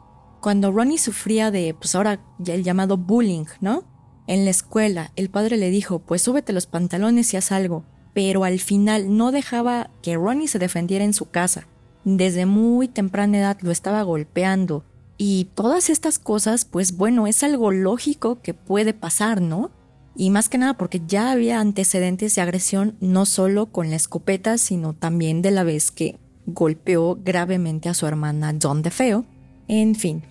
Cuando 0.41 0.73
Ronnie 0.73 0.99
sufría 0.99 1.53
de, 1.53 1.73
pues 1.73 1.95
ahora 1.95 2.21
el 2.45 2.65
llamado 2.65 2.97
bullying, 2.97 3.45
¿no? 3.61 3.85
En 4.27 4.45
la 4.45 4.51
escuela, 4.51 5.13
el 5.15 5.31
padre 5.31 5.57
le 5.57 5.71
dijo, 5.71 6.01
pues 6.01 6.23
súbete 6.23 6.53
los 6.53 6.67
pantalones 6.67 7.33
y 7.33 7.37
haz 7.37 7.53
algo. 7.53 7.85
Pero 8.15 8.43
al 8.43 8.59
final 8.59 9.17
no 9.17 9.31
dejaba 9.31 9.91
que 10.03 10.17
Ronnie 10.17 10.49
se 10.49 10.59
defendiera 10.59 11.05
en 11.05 11.15
su 11.15 11.31
casa. 11.31 11.69
Desde 12.03 12.45
muy 12.45 12.89
temprana 12.89 13.39
edad 13.39 13.59
lo 13.61 13.71
estaba 13.71 14.03
golpeando. 14.03 14.85
Y 15.19 15.51
todas 15.57 15.91
estas 15.91 16.21
cosas, 16.21 16.65
pues 16.65 16.97
bueno, 16.97 17.27
es 17.27 17.43
algo 17.43 17.73
lógico 17.73 18.41
que 18.41 18.55
puede 18.55 18.95
pasar, 18.95 19.43
¿no? 19.43 19.73
Y 20.15 20.31
más 20.31 20.49
que 20.49 20.59
nada 20.59 20.75
porque 20.75 21.03
ya 21.07 21.33
había 21.33 21.61
antecedentes 21.61 22.37
de 22.37 22.41
agresión 22.41 22.97
no 23.01 23.27
solo 23.27 23.67
con 23.67 23.91
la 23.91 23.97
escopeta, 23.97 24.59
sino 24.59 24.95
también 24.95 25.43
de 25.43 25.51
la 25.51 25.65
vez 25.65 25.91
que 25.91 26.19
golpeó 26.47 27.19
gravemente 27.23 27.89
a 27.89 27.95
su 27.95 28.07
hermana 28.07 28.57
John 28.61 28.83
DeFeo. 28.83 29.27
En 29.67 29.97
fin, 29.97 30.23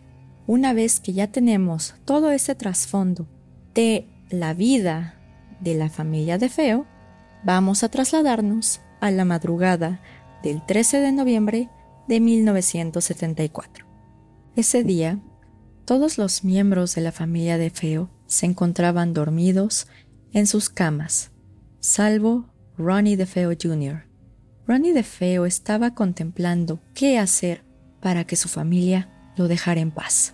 una 0.45 0.73
vez 0.73 1.01
que 1.01 1.13
ya 1.13 1.27
tenemos 1.27 1.95
todo 2.05 2.31
ese 2.31 2.55
trasfondo 2.55 3.27
de 3.73 4.07
la 4.29 4.53
vida 4.53 5.15
de 5.59 5.75
la 5.75 5.89
familia 5.89 6.37
DeFeo, 6.37 6.85
vamos 7.43 7.83
a 7.83 7.89
trasladarnos 7.89 8.81
a 8.99 9.11
la 9.11 9.25
madrugada 9.25 10.01
del 10.43 10.65
13 10.65 10.99
de 10.99 11.11
noviembre 11.11 11.69
de 12.07 12.19
1974. 12.19 13.86
Ese 14.57 14.83
día, 14.83 15.19
todos 15.85 16.17
los 16.17 16.43
miembros 16.43 16.95
de 16.95 17.01
la 17.01 17.11
familia 17.11 17.59
DeFeo 17.59 18.09
se 18.25 18.47
encontraban 18.47 19.13
dormidos 19.13 19.85
en 20.33 20.47
sus 20.47 20.71
camas, 20.71 21.29
salvo 21.79 22.51
Ronnie 22.75 23.17
DeFeo 23.17 23.51
Jr., 23.51 24.07
Ronnie 24.65 24.93
DeFeo 24.93 25.45
estaba 25.45 25.93
contemplando 25.93 26.81
qué 26.95 27.19
hacer 27.19 27.63
para 28.01 28.25
que 28.25 28.35
su 28.35 28.49
familia 28.49 29.11
lo 29.37 29.47
dejara 29.47 29.79
en 29.79 29.91
paz. 29.91 30.33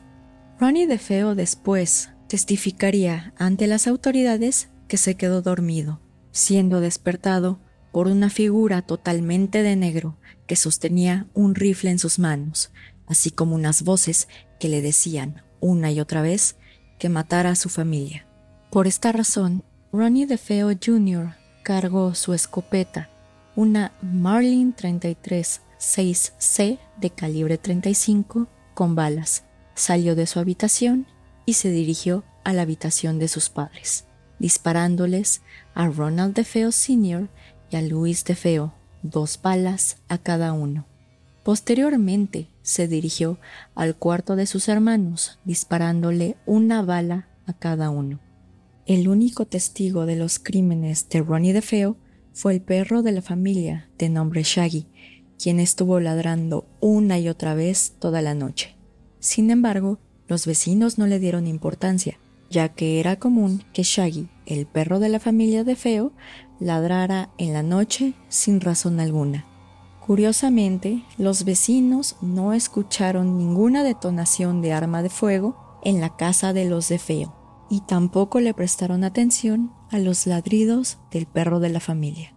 Ronnie 0.57 0.87
DeFeo 0.87 1.35
después 1.35 2.11
testificaría 2.29 3.33
ante 3.37 3.67
las 3.67 3.87
autoridades 3.87 4.69
que 4.87 4.95
se 4.95 5.15
quedó 5.15 5.41
dormido, 5.41 5.99
siendo 6.31 6.79
despertado 6.79 7.59
por 7.91 8.07
una 8.07 8.29
figura 8.29 8.83
totalmente 8.83 9.63
de 9.63 9.75
negro 9.75 10.17
que 10.47 10.55
sostenía 10.55 11.27
un 11.33 11.55
rifle 11.55 11.91
en 11.91 11.99
sus 11.99 12.19
manos, 12.19 12.71
así 13.07 13.31
como 13.31 13.55
unas 13.55 13.83
voces 13.83 14.27
que 14.59 14.69
le 14.69 14.81
decían 14.81 15.43
una 15.59 15.91
y 15.91 15.99
otra 15.99 16.21
vez 16.21 16.55
que 16.99 17.09
matara 17.09 17.51
a 17.51 17.55
su 17.55 17.69
familia. 17.69 18.25
Por 18.71 18.87
esta 18.87 19.11
razón, 19.11 19.63
Ronnie 19.91 20.25
DeFeo 20.25 20.69
Jr. 20.83 21.35
cargó 21.63 22.15
su 22.15 22.33
escopeta 22.33 23.09
una 23.55 23.93
Marlin 24.01 24.73
33 24.73 25.61
6C 25.79 26.79
de 26.99 27.09
calibre 27.09 27.57
35 27.57 28.47
con 28.73 28.95
balas. 28.95 29.43
Salió 29.75 30.15
de 30.15 30.27
su 30.27 30.39
habitación 30.39 31.07
y 31.45 31.53
se 31.53 31.69
dirigió 31.69 32.23
a 32.43 32.53
la 32.53 32.61
habitación 32.61 33.19
de 33.19 33.27
sus 33.27 33.49
padres, 33.49 34.05
disparándoles 34.39 35.41
a 35.73 35.87
Ronald 35.87 36.35
DeFeo 36.35 36.71
Sr. 36.71 37.29
y 37.69 37.75
a 37.75 37.81
Luis 37.81 38.23
DeFeo, 38.23 38.73
dos 39.01 39.39
balas 39.41 39.97
a 40.07 40.17
cada 40.17 40.53
uno. 40.53 40.85
Posteriormente 41.43 42.47
se 42.63 42.87
dirigió 42.87 43.37
al 43.75 43.95
cuarto 43.95 44.35
de 44.35 44.47
sus 44.47 44.67
hermanos, 44.67 45.39
disparándole 45.45 46.37
una 46.47 46.81
bala 46.81 47.27
a 47.45 47.53
cada 47.53 47.91
uno. 47.91 48.19
El 48.85 49.07
único 49.07 49.45
testigo 49.45 50.05
de 50.05 50.15
los 50.15 50.39
crímenes 50.39 51.07
de 51.09 51.21
Ronnie 51.21 51.53
DeFeo 51.53 51.97
fue 52.33 52.53
el 52.53 52.61
perro 52.61 53.03
de 53.03 53.11
la 53.11 53.21
familia 53.21 53.89
de 53.97 54.09
nombre 54.09 54.41
Shaggy, 54.43 54.87
quien 55.37 55.59
estuvo 55.59 55.99
ladrando 55.99 56.65
una 56.79 57.19
y 57.19 57.29
otra 57.29 57.53
vez 57.53 57.95
toda 57.99 58.21
la 58.21 58.33
noche. 58.33 58.75
Sin 59.19 59.51
embargo, 59.51 59.99
los 60.27 60.45
vecinos 60.45 60.97
no 60.97 61.05
le 61.05 61.19
dieron 61.19 61.47
importancia, 61.47 62.17
ya 62.49 62.69
que 62.69 62.99
era 62.99 63.19
común 63.19 63.63
que 63.73 63.83
Shaggy, 63.83 64.29
el 64.45 64.65
perro 64.65 64.99
de 64.99 65.09
la 65.09 65.19
familia 65.19 65.63
de 65.63 65.75
Feo, 65.75 66.13
ladrara 66.59 67.29
en 67.37 67.53
la 67.53 67.63
noche 67.63 68.13
sin 68.29 68.61
razón 68.61 68.99
alguna. 68.99 69.45
Curiosamente, 70.05 71.05
los 71.17 71.45
vecinos 71.45 72.17
no 72.21 72.51
escucharon 72.51 73.37
ninguna 73.37 73.83
detonación 73.83 74.61
de 74.61 74.73
arma 74.73 75.01
de 75.01 75.09
fuego 75.09 75.79
en 75.81 76.01
la 76.01 76.17
casa 76.17 76.51
de 76.51 76.65
los 76.65 76.89
de 76.89 76.99
Feo, 76.99 77.33
y 77.69 77.79
tampoco 77.81 78.41
le 78.41 78.53
prestaron 78.53 79.05
atención 79.05 79.71
a 79.91 79.99
los 79.99 80.27
ladridos 80.27 80.97
del 81.09 81.25
perro 81.25 81.61
de 81.61 81.69
la 81.69 81.79
familia. 81.79 82.33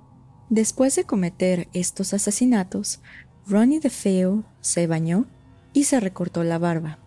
Después 0.48 0.94
de 0.94 1.04
cometer 1.04 1.68
estos 1.72 2.14
asesinatos, 2.14 3.00
Ronnie 3.48 3.80
de 3.80 3.90
Feo 3.90 4.44
se 4.60 4.86
bañó 4.86 5.26
y 5.72 5.84
se 5.84 5.98
recortó 5.98 6.44
la 6.44 6.58
barba. 6.58 7.00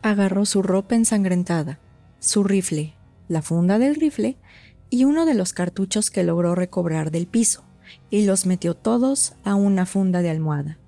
Agarró 0.00 0.46
su 0.46 0.62
ropa 0.62 0.94
ensangrentada, 0.94 1.78
su 2.20 2.42
rifle, 2.42 2.94
la 3.28 3.42
funda 3.42 3.78
del 3.78 3.96
rifle 3.96 4.38
y 4.88 5.04
uno 5.04 5.26
de 5.26 5.34
los 5.34 5.52
cartuchos 5.52 6.10
que 6.10 6.24
logró 6.24 6.54
recobrar 6.54 7.10
del 7.10 7.26
piso, 7.26 7.64
y 8.10 8.24
los 8.24 8.46
metió 8.46 8.74
todos 8.74 9.34
a 9.44 9.54
una 9.54 9.86
funda 9.86 10.22
de 10.22 10.30
almohada. 10.30 10.78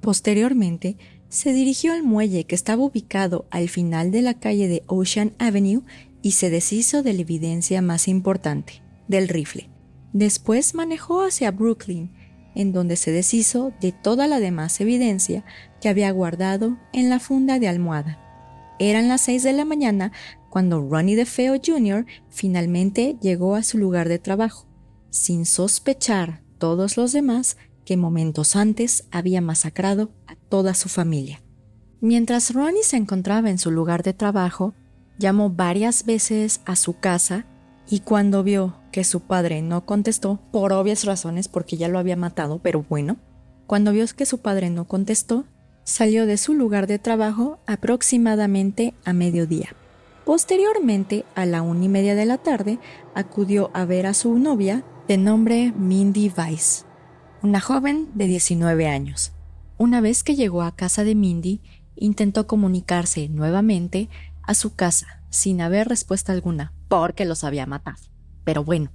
Posteriormente, 0.00 0.96
se 1.28 1.52
dirigió 1.52 1.92
al 1.92 2.02
muelle 2.02 2.44
que 2.44 2.54
estaba 2.54 2.82
ubicado 2.82 3.46
al 3.50 3.68
final 3.68 4.10
de 4.10 4.22
la 4.22 4.34
calle 4.34 4.68
de 4.68 4.82
Ocean 4.86 5.34
Avenue 5.38 5.82
y 6.22 6.32
se 6.32 6.50
deshizo 6.50 7.02
de 7.02 7.12
la 7.12 7.20
evidencia 7.20 7.82
más 7.82 8.08
importante, 8.08 8.82
del 9.08 9.28
rifle. 9.28 9.68
Después 10.12 10.74
manejó 10.74 11.22
hacia 11.22 11.50
Brooklyn, 11.50 12.10
en 12.54 12.72
donde 12.72 12.96
se 12.96 13.12
deshizo 13.12 13.72
de 13.80 13.92
toda 13.92 14.26
la 14.26 14.40
demás 14.40 14.80
evidencia 14.80 15.44
que 15.80 15.88
había 15.88 16.10
guardado 16.10 16.78
en 16.92 17.10
la 17.10 17.20
funda 17.20 17.58
de 17.58 17.68
almohada. 17.68 18.18
Eran 18.78 19.08
las 19.08 19.20
seis 19.20 19.42
de 19.42 19.52
la 19.52 19.64
mañana 19.64 20.12
cuando 20.50 20.80
Ronnie 20.80 21.16
DeFeo 21.16 21.60
Jr. 21.64 22.06
finalmente 22.30 23.16
llegó 23.20 23.54
a 23.54 23.62
su 23.62 23.76
lugar 23.76 24.08
de 24.08 24.18
trabajo, 24.18 24.66
sin 25.10 25.44
sospechar 25.44 26.42
todos 26.58 26.96
los 26.96 27.12
demás 27.12 27.56
que 27.84 27.96
momentos 27.96 28.56
antes 28.56 29.04
había 29.10 29.40
masacrado 29.40 30.10
a 30.26 30.36
toda 30.36 30.74
su 30.74 30.88
familia. 30.88 31.40
Mientras 32.00 32.52
Ronnie 32.52 32.84
se 32.84 32.96
encontraba 32.96 33.50
en 33.50 33.58
su 33.58 33.70
lugar 33.70 34.02
de 34.02 34.12
trabajo, 34.12 34.74
llamó 35.18 35.50
varias 35.50 36.04
veces 36.04 36.60
a 36.64 36.76
su 36.76 36.98
casa 36.98 37.46
y 37.88 38.00
cuando 38.00 38.42
vio 38.42 38.76
que 38.92 39.04
su 39.04 39.20
padre 39.20 39.62
no 39.62 39.86
contestó, 39.86 40.38
por 40.52 40.72
obvias 40.72 41.04
razones 41.04 41.48
porque 41.48 41.76
ya 41.76 41.88
lo 41.88 41.98
había 41.98 42.16
matado, 42.16 42.60
pero 42.62 42.84
bueno, 42.88 43.16
cuando 43.66 43.92
vio 43.92 44.04
que 44.16 44.26
su 44.26 44.38
padre 44.38 44.70
no 44.70 44.86
contestó, 44.86 45.44
salió 45.84 46.26
de 46.26 46.36
su 46.36 46.54
lugar 46.54 46.86
de 46.86 46.98
trabajo 46.98 47.58
aproximadamente 47.66 48.94
a 49.04 49.12
mediodía. 49.12 49.74
Posteriormente, 50.26 51.24
a 51.34 51.46
la 51.46 51.62
una 51.62 51.86
y 51.86 51.88
media 51.88 52.14
de 52.14 52.26
la 52.26 52.36
tarde, 52.36 52.78
acudió 53.14 53.70
a 53.72 53.86
ver 53.86 54.06
a 54.06 54.12
su 54.12 54.38
novia 54.38 54.84
de 55.08 55.16
nombre 55.16 55.72
Mindy 55.72 56.30
Weiss, 56.36 56.84
una 57.42 57.62
joven 57.62 58.10
de 58.12 58.26
19 58.26 58.86
años. 58.88 59.32
Una 59.78 60.02
vez 60.02 60.22
que 60.22 60.36
llegó 60.36 60.60
a 60.60 60.76
casa 60.76 61.02
de 61.02 61.14
Mindy, 61.14 61.62
intentó 61.96 62.46
comunicarse 62.46 63.30
nuevamente 63.30 64.10
a 64.42 64.52
su 64.52 64.74
casa 64.74 65.22
sin 65.30 65.62
haber 65.62 65.88
respuesta 65.88 66.34
alguna, 66.34 66.74
porque 66.88 67.24
los 67.24 67.42
había 67.42 67.64
matado. 67.64 68.02
Pero 68.44 68.64
bueno, 68.64 68.92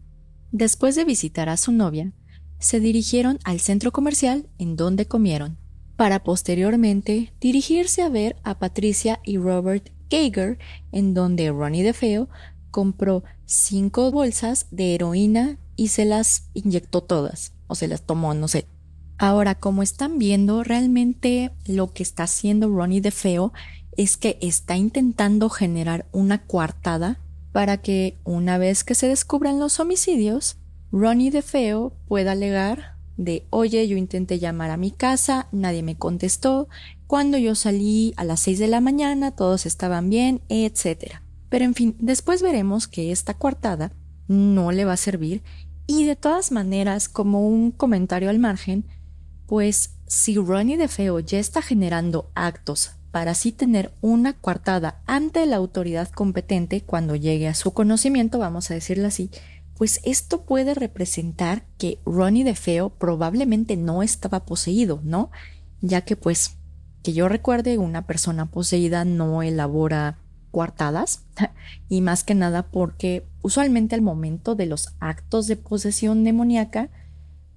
después 0.51 0.95
de 0.95 1.03
visitar 1.03 1.49
a 1.49 1.57
su 1.57 1.71
novia, 1.71 2.13
se 2.59 2.79
dirigieron 2.79 3.39
al 3.43 3.59
centro 3.59 3.91
comercial 3.91 4.47
en 4.59 4.75
donde 4.75 5.07
comieron, 5.07 5.57
para 5.95 6.23
posteriormente 6.23 7.33
dirigirse 7.41 8.03
a 8.03 8.09
ver 8.09 8.35
a 8.43 8.59
Patricia 8.59 9.19
y 9.23 9.39
Robert 9.39 9.89
Geiger, 10.11 10.59
en 10.91 11.15
donde 11.15 11.49
Ronnie 11.49 11.81
DeFeo 11.81 12.29
compró 12.69 13.23
cinco 13.45 14.11
bolsas 14.11 14.67
de 14.69 14.93
heroína 14.93 15.57
y 15.75 15.89
se 15.89 16.05
las 16.05 16.49
inyectó 16.53 17.01
todas, 17.01 17.53
o 17.67 17.75
se 17.75 17.87
las 17.87 18.03
tomó, 18.03 18.33
no 18.33 18.47
sé. 18.47 18.67
Ahora, 19.17 19.55
como 19.55 19.83
están 19.83 20.17
viendo, 20.19 20.63
realmente 20.63 21.51
lo 21.65 21.93
que 21.93 22.03
está 22.03 22.23
haciendo 22.23 22.69
Ronnie 22.69 23.01
DeFeo 23.01 23.53
es 23.95 24.17
que 24.17 24.37
está 24.41 24.75
intentando 24.75 25.49
generar 25.49 26.07
una 26.11 26.45
coartada 26.45 27.19
para 27.51 27.77
que 27.77 28.17
una 28.23 28.57
vez 28.57 28.83
que 28.83 28.95
se 28.95 29.07
descubran 29.07 29.59
los 29.59 29.79
homicidios, 29.79 30.57
Ronnie 30.91 31.31
DeFeo 31.31 31.93
pueda 32.07 32.31
alegar 32.31 32.97
de 33.17 33.45
oye, 33.51 33.87
yo 33.87 33.95
intenté 33.95 34.39
llamar 34.39 34.71
a 34.71 34.77
mi 34.77 34.91
casa, 34.91 35.47
nadie 35.51 35.83
me 35.83 35.97
contestó, 35.97 36.67
cuando 37.05 37.37
yo 37.37 37.53
salí 37.53 38.13
a 38.17 38.23
las 38.23 38.39
6 38.39 38.59
de 38.59 38.67
la 38.67 38.81
mañana 38.81 39.35
todos 39.35 39.65
estaban 39.67 40.09
bien, 40.09 40.41
etc. 40.49 41.21
Pero 41.49 41.65
en 41.65 41.75
fin, 41.75 41.95
después 41.99 42.41
veremos 42.41 42.87
que 42.87 43.11
esta 43.11 43.35
coartada 43.35 43.91
no 44.27 44.71
le 44.71 44.85
va 44.85 44.93
a 44.93 44.97
servir 44.97 45.43
y 45.87 46.05
de 46.05 46.15
todas 46.15 46.51
maneras, 46.51 47.09
como 47.09 47.47
un 47.47 47.71
comentario 47.71 48.29
al 48.29 48.39
margen, 48.39 48.85
pues 49.47 49.95
si 50.07 50.35
Ronnie 50.35 50.77
DeFeo 50.77 51.19
ya 51.19 51.39
está 51.39 51.61
generando 51.61 52.31
actos 52.35 52.91
para 53.11 53.31
así 53.31 53.51
tener 53.51 53.93
una 54.01 54.33
coartada 54.33 55.01
ante 55.05 55.45
la 55.45 55.57
autoridad 55.57 56.09
competente 56.09 56.81
cuando 56.81 57.15
llegue 57.15 57.47
a 57.47 57.53
su 57.53 57.71
conocimiento, 57.71 58.39
vamos 58.39 58.71
a 58.71 58.73
decirlo 58.73 59.07
así, 59.07 59.29
pues 59.77 59.99
esto 60.03 60.45
puede 60.45 60.73
representar 60.73 61.65
que 61.77 61.99
Ronnie 62.05 62.43
de 62.43 62.55
Feo 62.55 62.89
probablemente 62.89 63.75
no 63.75 64.01
estaba 64.01 64.45
poseído, 64.45 65.01
¿no? 65.03 65.29
Ya 65.81 66.01
que 66.01 66.15
pues, 66.15 66.57
que 67.03 67.13
yo 67.13 67.27
recuerde, 67.27 67.77
una 67.77 68.07
persona 68.07 68.47
poseída 68.47 69.03
no 69.05 69.43
elabora 69.43 70.17
coartadas 70.53 71.25
y 71.89 71.99
más 71.99 72.23
que 72.23 72.35
nada 72.35 72.63
porque 72.63 73.25
usualmente 73.41 73.95
al 73.95 74.01
momento 74.01 74.55
de 74.55 74.67
los 74.67 74.93
actos 75.01 75.47
de 75.47 75.57
posesión 75.57 76.23
demoníaca, 76.23 76.89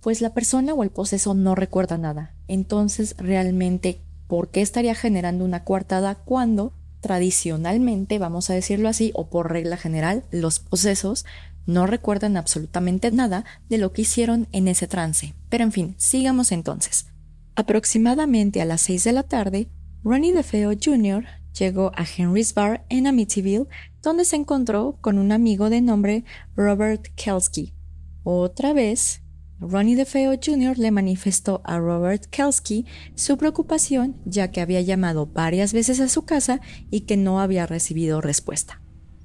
pues 0.01 0.21
la 0.21 0.35
persona 0.35 0.75
o 0.75 0.83
el 0.83 0.91
poseso 0.91 1.35
no 1.35 1.55
recuerda 1.55 1.99
nada. 1.99 2.35
Entonces 2.49 3.15
realmente 3.19 4.01
¿por 4.27 4.49
qué 4.49 4.63
estaría 4.63 4.95
generando 4.95 5.45
una 5.45 5.65
coartada 5.65 6.15
cuando 6.15 6.73
tradicionalmente, 7.01 8.19
vamos 8.19 8.51
a 8.51 8.55
decirlo 8.55 8.89
así, 8.89 9.13
o 9.15 9.29
por 9.29 9.53
regla 9.53 9.77
general, 9.77 10.25
los 10.31 10.59
posesos 10.59 11.25
no 11.67 11.87
recuerdan 11.87 12.37
absolutamente 12.37 13.11
nada 13.11 13.45
de 13.69 13.79
lo 13.79 13.93
que 13.93 14.03
hicieron 14.03 14.49
en 14.53 14.69
ese 14.69 14.89
trance? 14.89 15.35
Pero 15.49 15.65
en 15.65 15.73
fin, 15.73 15.95
sigamos 15.99 16.53
entonces. 16.53 17.07
Aproximadamente 17.55 18.61
a 18.61 18.65
las 18.65 18.81
6 18.83 19.05
de 19.05 19.13
la 19.13 19.23
tarde, 19.23 19.69
Ronnie 20.03 20.33
DeFeo 20.33 20.73
Jr. 20.73 21.25
llegó 21.59 21.93
a 21.95 22.05
Henry's 22.05 22.55
Bar 22.55 22.85
en 22.89 23.07
Amityville, 23.07 23.67
donde 24.03 24.25
se 24.25 24.37
encontró 24.37 24.99
con 25.01 25.19
un 25.19 25.33
amigo 25.33 25.71
de 25.71 25.81
nombre 25.81 26.25
Robert 26.57 27.09
Kelsky. 27.17 27.75
Otra 28.23 28.73
vez, 28.73 29.23
Ronnie 29.59 29.97
DeFeo 29.97 30.33
Jr. 30.33 30.79
le 30.79 30.91
manifestó 30.91 31.63
a 31.65 31.79
Robert 31.79 32.27
Kelsky 32.27 32.85
su 33.15 33.39
preocupación 33.39 34.17
ya 34.25 34.51
que 34.51 34.61
había 34.61 34.83
llamado 34.83 35.27
varias 35.27 35.73
veces 35.73 36.01
a 36.01 36.09
su 36.09 36.23
casa 36.23 36.61
y 36.91 37.03
que 37.03 37.17
no 37.17 37.41
había 37.41 37.67
recibido 37.67 38.21
respuesta. 38.21 38.83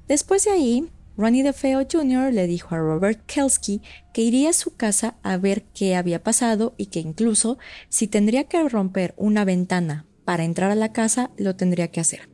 Después 0.08 0.44
de 0.44 0.52
ahí, 0.52 0.90
Ronnie 1.18 1.42
DeFeo 1.42 1.86
Jr. 1.90 2.32
le 2.32 2.46
dijo 2.46 2.74
a 2.74 2.78
Robert 2.78 3.20
Kelsky 3.26 3.82
que 4.14 4.22
iría 4.22 4.50
a 4.50 4.54
su 4.54 4.74
casa 4.74 5.16
a 5.22 5.36
ver 5.36 5.64
qué 5.74 5.96
había 5.96 6.22
pasado 6.22 6.74
y 6.78 6.86
que 6.86 7.00
incluso 7.00 7.58
si 7.90 8.06
tendría 8.06 8.44
que 8.44 8.66
romper 8.68 9.12
una 9.18 9.44
ventana 9.44 10.06
para 10.24 10.44
entrar 10.44 10.70
a 10.70 10.76
la 10.76 10.92
casa, 10.92 11.30
lo 11.36 11.56
tendría 11.56 11.88
que 11.88 12.00
hacer. 12.00 12.30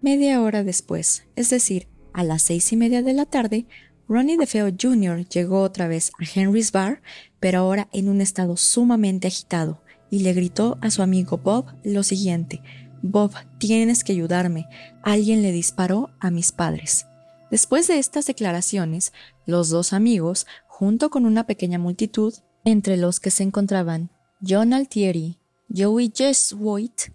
Media 0.00 0.40
hora 0.40 0.64
después, 0.64 1.24
es 1.36 1.50
decir, 1.50 1.88
a 2.12 2.24
las 2.24 2.42
seis 2.42 2.72
y 2.72 2.76
media 2.76 3.02
de 3.02 3.12
la 3.12 3.26
tarde, 3.26 3.66
Ronnie 4.08 4.36
DeFeo 4.36 4.70
Jr. 4.78 5.28
llegó 5.28 5.62
otra 5.62 5.86
vez 5.86 6.10
a 6.18 6.24
Henry's 6.34 6.72
Bar, 6.72 7.02
pero 7.38 7.60
ahora 7.60 7.88
en 7.92 8.08
un 8.08 8.20
estado 8.20 8.56
sumamente 8.56 9.28
agitado, 9.28 9.82
y 10.10 10.20
le 10.20 10.32
gritó 10.32 10.78
a 10.80 10.90
su 10.90 11.02
amigo 11.02 11.38
Bob 11.38 11.66
lo 11.84 12.02
siguiente, 12.02 12.62
Bob, 13.02 13.32
tienes 13.58 14.04
que 14.04 14.12
ayudarme. 14.12 14.68
Alguien 15.02 15.42
le 15.42 15.52
disparó 15.52 16.10
a 16.20 16.30
mis 16.30 16.52
padres. 16.52 17.06
Después 17.50 17.88
de 17.88 17.98
estas 17.98 18.26
declaraciones, 18.26 19.12
los 19.46 19.70
dos 19.70 19.92
amigos, 19.92 20.46
junto 20.66 21.10
con 21.10 21.26
una 21.26 21.46
pequeña 21.46 21.78
multitud, 21.78 22.34
entre 22.64 22.96
los 22.96 23.18
que 23.20 23.30
se 23.30 23.42
encontraban 23.42 24.10
John 24.46 24.72
Altieri, 24.72 25.38
Joey 25.74 26.12
Jeswoit, 26.14 27.12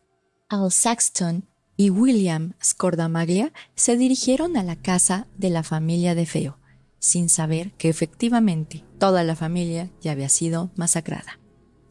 Al 0.55 0.71
Saxton 0.71 1.43
y 1.75 1.89
William 1.89 2.53
Scordamaglia, 2.63 3.51
se 3.75 3.97
dirigieron 3.97 4.55
a 4.55 4.63
la 4.63 4.77
casa 4.77 5.27
de 5.37 5.49
la 5.49 5.63
familia 5.63 6.15
de 6.15 6.25
Feo 6.25 6.57
sin 6.97 7.27
saber 7.27 7.73
que 7.73 7.89
efectivamente 7.89 8.85
toda 8.97 9.25
la 9.25 9.35
familia 9.35 9.91
ya 9.99 10.13
había 10.13 10.29
sido 10.29 10.71
masacrada. 10.77 11.39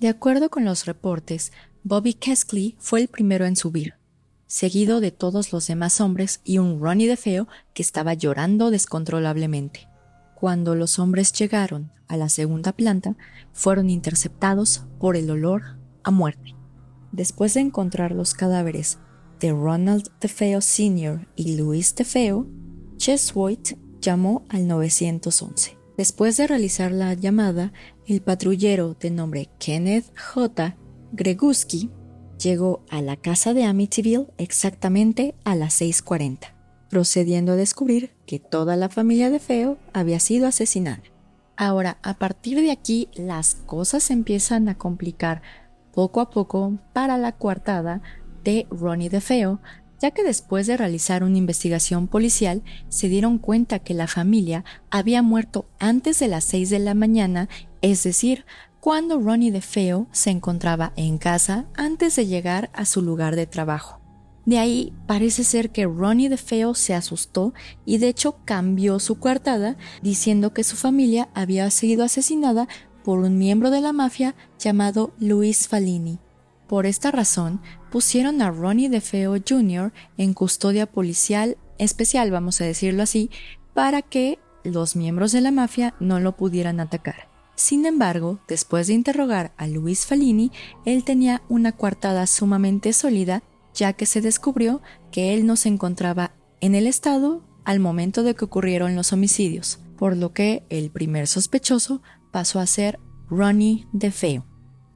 De 0.01 0.09
acuerdo 0.09 0.49
con 0.49 0.65
los 0.65 0.87
reportes, 0.87 1.53
Bobby 1.83 2.15
Keskley 2.15 2.75
fue 2.79 3.03
el 3.03 3.09
primero 3.09 3.45
en 3.45 3.55
subir, 3.55 3.97
seguido 4.47 5.01
de 5.01 5.11
todos 5.13 5.53
los 5.53 5.67
demás 5.67 6.01
hombres 6.01 6.41
y 6.43 6.57
un 6.57 6.81
Ronnie 6.81 7.07
de 7.07 7.19
feo 7.19 7.47
que 7.75 7.83
estaba 7.83 8.15
llorando 8.15 8.71
descontrolablemente. 8.71 9.89
Cuando 10.35 10.75
los 10.75 10.99
hombres 10.99 11.35
llegaron 11.35 11.93
a 12.09 12.17
la 12.17 12.31
segunda 12.31 12.73
planta, 12.73 13.15
fueron 13.53 13.91
interceptados 13.91 14.85
por 14.99 15.17
el 15.17 15.31
olor 15.31 15.77
a 16.03 16.11
muerte. 16.11 16.55
Después 17.15 17.55
de 17.55 17.61
encontrar 17.61 18.11
los 18.11 18.35
cadáveres 18.35 18.99
de 19.39 19.53
Ronald 19.53 20.11
DeFeo 20.21 20.61
Sr. 20.61 21.29
y 21.37 21.57
Luis 21.57 21.95
DeFeo, 21.95 22.49
Cheswoit 22.97 23.79
llamó 24.01 24.45
al 24.49 24.67
911. 24.67 25.79
Después 25.97 26.37
de 26.37 26.49
realizar 26.49 26.91
la 26.91 27.15
llamada, 27.15 27.73
el 28.09 28.21
patrullero 28.21 28.95
de 28.95 29.13
nombre 29.13 29.49
Kenneth 29.61 30.07
J. 30.19 30.77
Greguski 31.13 31.89
llegó 32.43 32.85
a 32.91 33.01
la 33.01 33.15
casa 33.15 33.55
de 33.55 33.63
Amityville 33.63 34.27
exactamente 34.37 35.37
a 35.45 35.55
las 35.55 35.81
6.40, 35.81 36.53
procediendo 36.91 37.53
a 37.53 37.57
descubrir 37.57 38.11
que 38.27 38.41
toda 38.41 38.75
la 38.75 38.89
familia 38.89 39.31
de 39.31 39.39
Feo 39.39 39.79
había 39.93 40.19
sido 40.19 40.49
asesinada. 40.49 41.05
Ahora, 41.57 41.99
a 42.03 42.15
partir 42.15 42.61
de 42.61 42.73
aquí, 42.73 43.09
las 43.15 43.55
cosas 43.55 44.11
empiezan 44.11 44.69
a 44.69 44.77
complicar 44.77 45.43
poco 45.95 46.21
a 46.21 46.31
poco 46.31 46.79
para 46.93 47.17
la 47.17 47.33
coartada 47.33 48.03
de 48.43 48.67
Ronnie 48.71 49.09
DeFeo, 49.09 49.61
ya 50.01 50.11
que 50.11 50.25
después 50.25 50.67
de 50.67 50.77
realizar 50.77 51.23
una 51.23 51.39
investigación 51.39 52.09
policial 52.09 52.63
se 52.89 53.09
dieron 53.09 53.39
cuenta 53.39 53.79
que 53.79 53.95
la 53.95 54.09
familia 54.09 54.65
había 54.91 55.23
muerto 55.23 55.67
antes 55.79 56.19
de 56.19 56.29
las 56.29 56.45
6 56.45 56.71
de 56.71 56.79
la 56.81 56.95
mañana, 56.95 57.49
es 57.81 58.03
decir, 58.03 58.45
cuando 58.81 59.19
Ronnie 59.19 59.51
DeFeo 59.51 60.09
se 60.13 60.31
encontraba 60.31 60.93
en 60.97 61.17
casa 61.17 61.67
antes 61.75 62.17
de 62.17 62.27
llegar 62.27 62.71
a 62.75 62.85
su 62.85 63.01
lugar 63.01 63.35
de 63.35 63.47
trabajo. 63.47 64.01
De 64.45 64.59
ahí 64.59 64.93
parece 65.07 65.43
ser 65.43 65.71
que 65.71 65.87
Ronnie 65.87 66.29
DeFeo 66.29 66.75
se 66.75 66.93
asustó 66.93 67.55
y 67.87 67.97
de 67.97 68.09
hecho 68.09 68.37
cambió 68.45 68.99
su 68.99 69.19
coartada 69.19 69.79
diciendo 70.03 70.53
que 70.53 70.65
su 70.65 70.77
familia 70.77 71.31
había 71.33 71.71
sido 71.71 72.05
asesinada 72.05 72.69
por 73.05 73.21
un 73.21 73.39
miembro 73.39 73.71
de 73.71 73.83
la 73.83 73.93
mafia 73.93 74.35
llamado 74.59 75.13
Luis 75.21 75.69
Falini. 75.69 76.19
Por 76.67 76.87
esta 76.87 77.11
razón, 77.11 77.61
pusieron 77.93 78.41
a 78.43 78.51
Ronnie 78.51 78.89
DeFeo 78.89 79.37
Jr. 79.47 79.93
en 80.17 80.33
custodia 80.33 80.87
policial 80.87 81.59
especial, 81.79 82.31
vamos 82.31 82.61
a 82.61 82.65
decirlo 82.65 83.03
así, 83.03 83.31
para 83.75 84.03
que 84.03 84.39
los 84.65 84.97
miembros 84.97 85.33
de 85.33 85.43
la 85.43 85.51
mafia 85.51 85.95
no 86.01 86.19
lo 86.21 86.37
pudieran 86.37 86.81
atacar. 86.81 87.29
Sin 87.57 87.87
embargo, 87.87 88.41
después 88.49 88.87
de 88.87 88.95
interrogar 88.95 89.53
a 89.57 89.67
Luis 89.67 90.07
Falini, 90.07 90.51
él 90.85 91.05
tenía 91.05 91.43
una 91.49 91.73
coartada 91.73 92.27
sumamente 92.27 92.93
sólida, 92.93 93.43
ya 93.75 93.93
que 93.93 94.07
se 94.07 94.21
descubrió 94.21 94.81
que 95.13 95.35
él 95.35 95.47
no 95.47 95.57
se 95.57 95.69
encontraba 95.69 96.33
en 96.61 96.75
el 96.75 96.87
estado 96.87 97.43
al 97.65 97.81
momento 97.81 98.23
de 98.23 98.35
que 98.35 98.45
ocurrieron 98.45 98.97
los 98.97 99.13
homicidios, 99.13 99.79
por 99.97 100.17
lo 100.17 100.33
que 100.33 100.65
el 100.71 100.91
primer 100.91 101.27
sospechoso 101.27 102.03
pasó 102.35 102.59
a 102.59 102.67
ser 102.67 102.99
Ronnie 103.31 103.87
DeFeo. 103.93 104.45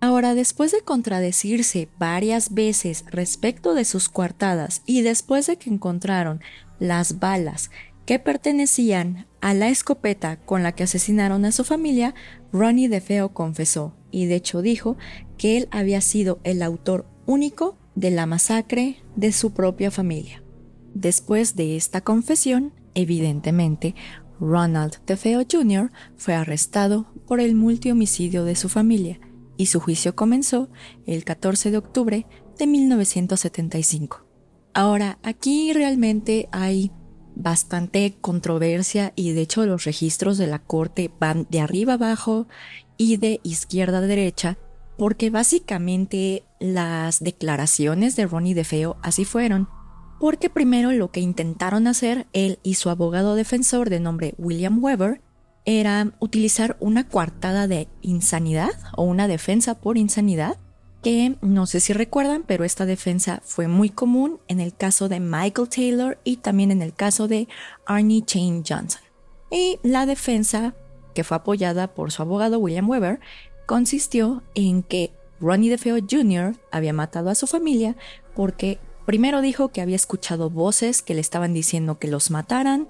Ahora, 0.01 0.35
después 0.35 0.73
de 0.73 0.81
contradecirse 0.81 1.89
varias 1.97 2.53
veces 2.53 3.05
respecto 3.07 3.75
de 3.75 3.85
sus 3.85 4.09
coartadas 4.09 4.83
y 4.87 5.03
después 5.03 5.47
de 5.47 5.57
que 5.57 5.71
encontraron 5.71 6.41
las 6.81 7.21
balas 7.21 7.71
que 8.07 8.19
pertenecían 8.19 9.29
a 9.41 9.55
la 9.55 9.69
escopeta 9.69 10.41
con 10.41 10.65
la 10.65 10.73
que 10.73 10.83
asesinaron 10.83 11.45
a 11.45 11.53
su 11.53 11.63
familia, 11.63 12.13
Ronnie 12.53 12.89
DeFeo 12.89 13.33
confesó 13.33 13.95
y 14.11 14.27
de 14.27 14.35
hecho 14.35 14.61
dijo 14.61 14.97
que 15.37 15.59
él 15.59 15.69
había 15.71 16.01
sido 16.01 16.41
el 16.43 16.61
autor 16.61 17.07
único 17.25 17.79
de 17.95 18.11
la 18.11 18.27
masacre 18.27 18.97
de 19.15 19.31
su 19.31 19.53
propia 19.53 19.93
familia. 19.93 20.43
Después 20.93 21.55
de 21.55 21.77
esta 21.77 22.01
confesión, 22.01 22.73
evidentemente, 22.95 23.95
Ronald 24.41 24.99
DeFeo 25.07 25.45
Jr. 25.49 25.93
fue 26.17 26.35
arrestado 26.35 27.07
por 27.29 27.41
el 27.41 27.55
multihomicidio 27.55 28.45
de 28.45 28.57
su 28.57 28.69
familia 28.69 29.21
y 29.57 29.67
su 29.67 29.81
juicio 29.81 30.17
comenzó 30.17 30.71
el 31.07 31.25
14 31.25 31.71
de 31.71 31.77
octubre 31.77 32.27
de 32.59 32.67
1975. 32.67 34.25
Ahora, 34.73 35.19
aquí 35.23 35.73
realmente 35.73 36.49
hay 36.53 36.91
bastante 37.35 38.17
controversia 38.21 39.13
y 39.15 39.33
de 39.33 39.43
hecho 39.43 39.65
los 39.67 39.85
registros 39.85 40.39
de 40.39 40.47
la 40.47 40.59
corte 40.59 41.11
van 41.21 41.47
de 41.51 41.61
arriba 41.61 41.95
abajo 41.95 42.49
y 42.97 43.17
de 43.19 43.41
izquierda 43.45 43.99
a 43.99 44.01
derecha 44.01 44.59
porque 44.97 45.31
básicamente 45.31 46.43
las 46.59 47.21
declaraciones 47.21 48.17
de 48.17 48.27
Ronnie 48.27 48.55
DeFeo 48.55 48.97
así 49.03 49.25
fueron. 49.25 49.69
Porque 50.19 50.51
primero 50.51 50.91
lo 50.91 51.13
que 51.13 51.21
intentaron 51.21 51.87
hacer 51.87 52.27
él 52.33 52.59
y 52.65 52.75
su 52.75 52.91
abogado 52.91 53.37
defensor 53.37 53.89
de 53.91 54.01
nombre 54.01 54.35
William 54.37 54.83
Weber 54.83 55.23
era 55.69 56.15
utilizar 56.19 56.79
una 56.81 57.07
coartada 57.07 57.69
de 57.69 57.89
insanidad 58.01 58.71
o 58.97 59.03
una 59.03 59.29
defensa 59.29 59.75
por 59.75 59.99
insanidad, 59.99 60.57
que 61.03 61.37
no 61.43 61.67
sé 61.67 61.81
si 61.81 61.93
recuerdan, 61.93 62.43
pero 62.47 62.65
esta 62.65 62.87
defensa 62.87 63.43
fue 63.45 63.69
muy 63.69 63.91
común 63.91 64.41
en 64.49 64.61
el 64.61 64.75
caso 64.75 65.11
de 65.11 65.21
Michael 65.21 65.69
Taylor 65.69 66.19
y 66.25 66.39
también 66.39 66.71
en 66.71 66.81
el 66.81 66.95
caso 66.95 67.29
de 67.29 67.49
Arnie 67.85 68.25
Chain 68.25 68.65
Johnson. 68.67 69.03
Y 69.51 69.79
la 69.83 70.07
defensa, 70.07 70.75
que 71.15 71.23
fue 71.23 71.37
apoyada 71.37 71.89
por 71.89 72.13
su 72.13 72.23
abogado 72.23 72.59
William 72.59 72.89
Weber, 72.89 73.21
consistió 73.67 74.43
en 74.55 74.83
que 74.83 75.13
Ronnie 75.39 75.69
DeFeo 75.69 75.99
Jr. 76.11 76.57
había 76.71 76.95
matado 76.95 77.29
a 77.29 77.35
su 77.35 77.47
familia 77.47 77.95
porque 78.35 78.79
primero 79.05 79.43
dijo 79.43 79.69
que 79.69 79.83
había 79.83 79.97
escuchado 79.97 80.49
voces 80.49 81.03
que 81.03 81.13
le 81.13 81.21
estaban 81.21 81.53
diciendo 81.53 81.99
que 81.99 82.09
los 82.09 82.31
mataran, 82.31 82.89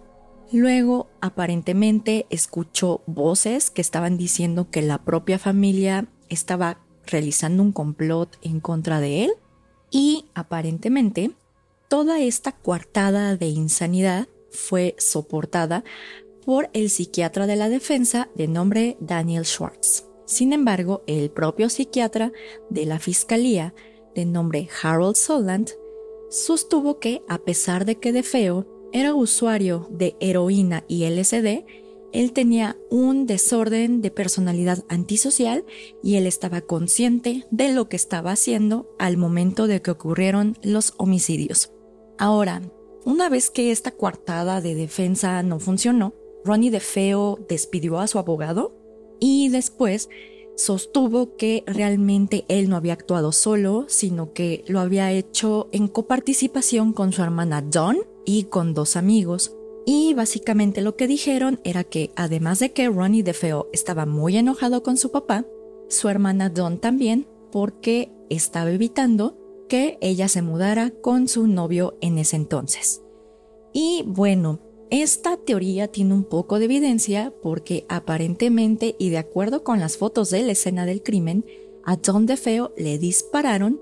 Luego, 0.52 1.08
aparentemente, 1.20 2.26
escuchó 2.30 3.02
voces 3.06 3.70
que 3.70 3.82
estaban 3.82 4.16
diciendo 4.16 4.70
que 4.70 4.82
la 4.82 5.04
propia 5.04 5.38
familia 5.38 6.08
estaba 6.28 6.78
realizando 7.06 7.62
un 7.62 7.72
complot 7.72 8.38
en 8.42 8.60
contra 8.60 9.00
de 9.00 9.24
él. 9.24 9.32
Y, 9.90 10.26
aparentemente, 10.34 11.32
toda 11.88 12.20
esta 12.20 12.52
coartada 12.52 13.36
de 13.36 13.46
insanidad 13.46 14.28
fue 14.50 14.94
soportada 14.98 15.84
por 16.44 16.70
el 16.72 16.88
psiquiatra 16.88 17.46
de 17.46 17.56
la 17.56 17.68
defensa 17.68 18.28
de 18.34 18.48
nombre 18.48 18.96
Daniel 19.00 19.44
Schwartz. 19.44 20.06
Sin 20.24 20.52
embargo, 20.52 21.02
el 21.06 21.30
propio 21.30 21.68
psiquiatra 21.68 22.32
de 22.70 22.86
la 22.86 22.98
fiscalía 22.98 23.74
de 24.14 24.24
nombre 24.24 24.68
Harold 24.82 25.16
Soland 25.16 25.70
sostuvo 26.30 26.98
que, 26.98 27.22
a 27.28 27.38
pesar 27.38 27.84
de 27.84 27.96
que 27.96 28.12
de 28.12 28.22
feo 28.22 28.66
era 28.92 29.14
usuario 29.14 29.86
de 29.90 30.16
heroína 30.20 30.84
y 30.88 31.04
LSD, 31.04 31.64
él 32.12 32.32
tenía 32.32 32.76
un 32.90 33.26
desorden 33.26 34.00
de 34.00 34.10
personalidad 34.10 34.84
antisocial 34.88 35.64
y 36.02 36.16
él 36.16 36.26
estaba 36.26 36.62
consciente 36.62 37.46
de 37.50 37.72
lo 37.72 37.88
que 37.88 37.96
estaba 37.96 38.32
haciendo 38.32 38.88
al 38.98 39.16
momento 39.16 39.66
de 39.66 39.82
que 39.82 39.90
ocurrieron 39.90 40.56
los 40.62 40.94
homicidios. 40.96 41.72
Ahora, 42.18 42.62
una 43.04 43.28
vez 43.28 43.50
que 43.50 43.70
esta 43.70 43.90
coartada 43.90 44.60
de 44.60 44.74
defensa 44.74 45.42
no 45.42 45.60
funcionó, 45.60 46.14
Ronnie 46.44 46.70
DeFeo 46.70 47.38
despidió 47.48 47.98
a 47.98 48.06
su 48.06 48.18
abogado 48.18 48.74
y 49.20 49.50
después 49.50 50.08
sostuvo 50.56 51.36
que 51.36 51.62
realmente 51.66 52.44
él 52.48 52.68
no 52.68 52.76
había 52.76 52.94
actuado 52.94 53.32
solo, 53.32 53.84
sino 53.88 54.32
que 54.32 54.64
lo 54.66 54.80
había 54.80 55.12
hecho 55.12 55.68
en 55.72 55.88
coparticipación 55.88 56.92
con 56.92 57.12
su 57.12 57.22
hermana 57.22 57.62
Dawn 57.62 57.98
y 58.28 58.44
con 58.44 58.74
dos 58.74 58.96
amigos. 58.96 59.56
Y 59.86 60.12
básicamente 60.12 60.82
lo 60.82 60.96
que 60.96 61.08
dijeron 61.08 61.60
era 61.64 61.82
que 61.82 62.10
además 62.14 62.58
de 62.58 62.72
que 62.74 62.90
Ronnie 62.90 63.22
DeFeo 63.22 63.70
estaba 63.72 64.04
muy 64.04 64.36
enojado 64.36 64.82
con 64.82 64.98
su 64.98 65.10
papá, 65.10 65.46
su 65.88 66.10
hermana 66.10 66.50
Dawn 66.50 66.78
también, 66.78 67.26
porque 67.50 68.12
estaba 68.28 68.70
evitando 68.70 69.38
que 69.66 69.96
ella 70.02 70.28
se 70.28 70.42
mudara 70.42 70.90
con 70.90 71.26
su 71.26 71.46
novio 71.46 71.96
en 72.02 72.18
ese 72.18 72.36
entonces. 72.36 73.02
Y 73.72 74.04
bueno, 74.06 74.60
esta 74.90 75.38
teoría 75.38 75.88
tiene 75.88 76.12
un 76.12 76.24
poco 76.24 76.58
de 76.58 76.66
evidencia 76.66 77.32
porque 77.42 77.86
aparentemente 77.88 78.94
y 78.98 79.08
de 79.08 79.18
acuerdo 79.18 79.64
con 79.64 79.80
las 79.80 79.96
fotos 79.96 80.28
de 80.28 80.42
la 80.42 80.52
escena 80.52 80.84
del 80.84 81.02
crimen, 81.02 81.46
a 81.82 81.96
Don 81.96 82.26
DeFeo 82.26 82.74
le 82.76 82.98
dispararon 82.98 83.80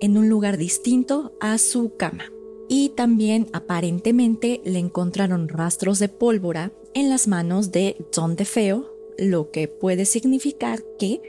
en 0.00 0.16
un 0.16 0.30
lugar 0.30 0.56
distinto 0.56 1.34
a 1.38 1.58
su 1.58 1.96
cama. 1.98 2.33
Y 2.76 2.88
también 2.88 3.46
aparentemente 3.52 4.60
le 4.64 4.80
encontraron 4.80 5.48
rastros 5.48 6.00
de 6.00 6.08
pólvora 6.08 6.72
en 6.92 7.08
las 7.08 7.28
manos 7.28 7.70
de 7.70 8.04
Don 8.12 8.34
DeFeo, 8.34 8.92
lo 9.16 9.52
que 9.52 9.68
puede 9.68 10.06
significar 10.06 10.82
que 10.98 11.22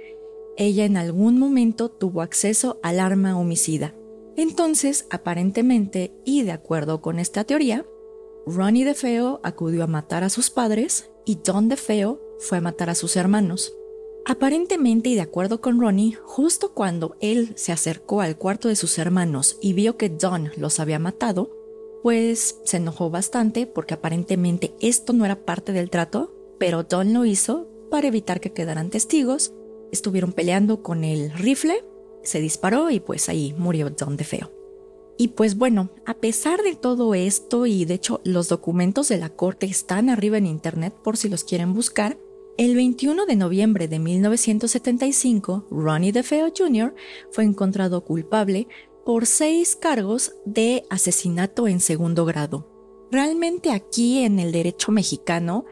ella 0.57 0.85
en 0.85 0.97
algún 0.97 1.37
momento 1.37 1.89
tuvo 1.89 2.23
acceso 2.23 2.79
al 2.81 2.99
arma 2.99 3.37
homicida. 3.37 3.93
Entonces, 4.35 5.05
aparentemente, 5.11 6.15
y 6.25 6.41
de 6.41 6.51
acuerdo 6.51 7.03
con 7.03 7.19
esta 7.19 7.43
teoría, 7.43 7.85
Ronnie 8.47 8.83
DeFeo 8.83 9.39
acudió 9.43 9.83
a 9.83 9.87
matar 9.87 10.23
a 10.23 10.29
sus 10.29 10.49
padres 10.49 11.11
y 11.27 11.35
Don 11.45 11.69
DeFeo 11.69 12.19
fue 12.39 12.57
a 12.57 12.61
matar 12.61 12.89
a 12.89 12.95
sus 12.95 13.15
hermanos. 13.17 13.71
Aparentemente 14.27 15.09
y 15.09 15.15
de 15.15 15.21
acuerdo 15.21 15.61
con 15.61 15.79
Ronnie, 15.79 16.17
justo 16.23 16.73
cuando 16.73 17.15
él 17.21 17.53
se 17.55 17.71
acercó 17.71 18.21
al 18.21 18.37
cuarto 18.37 18.67
de 18.67 18.75
sus 18.75 18.97
hermanos 18.97 19.57
y 19.61 19.73
vio 19.73 19.97
que 19.97 20.09
Don 20.09 20.49
los 20.57 20.79
había 20.79 20.97
matado, 20.97 21.51
pues 22.01 22.59
se 22.63 22.77
enojó 22.77 23.11
bastante 23.11 23.67
porque 23.67 23.93
aparentemente 23.93 24.73
esto 24.79 25.13
no 25.13 25.25
era 25.25 25.45
parte 25.45 25.73
del 25.73 25.91
trato, 25.91 26.33
pero 26.59 26.83
Don 26.83 27.13
lo 27.13 27.25
hizo 27.25 27.67
para 27.91 28.07
evitar 28.07 28.41
que 28.41 28.51
quedaran 28.51 28.89
testigos. 28.89 29.53
Estuvieron 29.91 30.33
peleando 30.33 30.81
con 30.81 31.03
el 31.03 31.31
rifle, 31.31 31.85
se 32.23 32.39
disparó 32.39 32.89
y 32.89 32.99
pues 32.99 33.29
ahí 33.29 33.53
murió 33.59 33.91
Don 33.91 34.17
DeFeo. 34.17 34.51
Y 35.17 35.29
pues 35.29 35.55
bueno, 35.55 35.91
a 36.05 36.15
pesar 36.15 36.61
de 36.63 36.75
todo 36.75 37.13
esto, 37.13 37.67
y 37.67 37.85
de 37.85 37.93
hecho 37.93 38.21
los 38.25 38.49
documentos 38.49 39.07
de 39.07 39.17
la 39.17 39.29
corte 39.29 39.67
están 39.67 40.09
arriba 40.09 40.37
en 40.37 40.47
internet 40.47 40.93
por 41.03 41.15
si 41.15 41.29
los 41.29 41.43
quieren 41.43 41.73
buscar, 41.73 42.17
el 42.57 42.75
21 42.75 43.25
de 43.25 43.35
noviembre 43.35 43.87
de 43.87 43.99
1975, 43.99 45.67
Ronnie 45.69 46.11
DeFeo 46.11 46.51
Jr. 46.55 46.95
fue 47.31 47.43
encontrado 47.43 48.03
culpable 48.03 48.67
por 49.05 49.25
seis 49.25 49.75
cargos 49.75 50.33
de 50.45 50.85
asesinato 50.89 51.67
en 51.67 51.79
segundo 51.79 52.25
grado. 52.25 52.67
Realmente 53.11 53.71
aquí 53.71 54.23
en 54.23 54.39
el 54.39 54.51
derecho 54.51 54.91
mexicano 54.91 55.65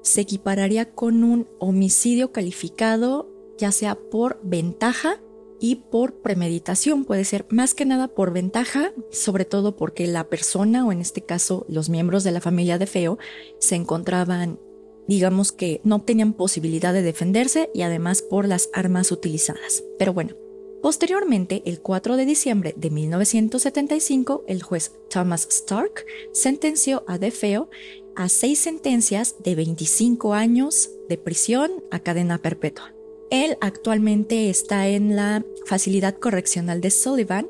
se 0.00 0.22
equipararía 0.22 0.92
con 0.92 1.22
un 1.22 1.48
homicidio 1.58 2.32
calificado 2.32 3.32
ya 3.58 3.70
sea 3.70 3.94
por 3.94 4.40
ventaja 4.42 5.20
y 5.60 5.76
por 5.76 6.20
premeditación. 6.20 7.04
Puede 7.04 7.24
ser 7.24 7.46
más 7.50 7.74
que 7.74 7.84
nada 7.84 8.08
por 8.08 8.32
ventaja, 8.32 8.92
sobre 9.12 9.44
todo 9.44 9.76
porque 9.76 10.08
la 10.08 10.28
persona 10.28 10.84
o 10.84 10.90
en 10.90 11.00
este 11.00 11.22
caso 11.22 11.64
los 11.68 11.88
miembros 11.88 12.24
de 12.24 12.32
la 12.32 12.40
familia 12.40 12.78
de 12.78 12.86
Feo 12.86 13.18
se 13.60 13.76
encontraban, 13.76 14.58
digamos 15.06 15.52
que 15.52 15.80
no 15.84 16.00
tenían 16.02 16.32
posibilidad 16.32 16.92
de 16.92 17.02
defenderse 17.02 17.70
y 17.74 17.82
además 17.82 18.22
por 18.22 18.46
las 18.46 18.70
armas 18.72 19.12
utilizadas. 19.12 19.84
Pero 19.98 20.12
bueno, 20.12 20.36
Posteriormente, 20.82 21.62
el 21.64 21.80
4 21.80 22.16
de 22.16 22.26
diciembre 22.26 22.74
de 22.76 22.90
1975, 22.90 24.42
el 24.48 24.64
juez 24.64 24.90
Thomas 25.08 25.46
Stark 25.48 26.04
sentenció 26.32 27.04
a 27.06 27.18
DeFeo 27.18 27.70
a 28.16 28.28
seis 28.28 28.58
sentencias 28.58 29.36
de 29.44 29.54
25 29.54 30.34
años 30.34 30.90
de 31.08 31.18
prisión 31.18 31.70
a 31.92 32.00
cadena 32.00 32.38
perpetua. 32.38 32.92
Él 33.30 33.56
actualmente 33.60 34.50
está 34.50 34.88
en 34.88 35.14
la 35.14 35.44
Facilidad 35.66 36.18
Correccional 36.18 36.80
de 36.80 36.90
Sullivan 36.90 37.48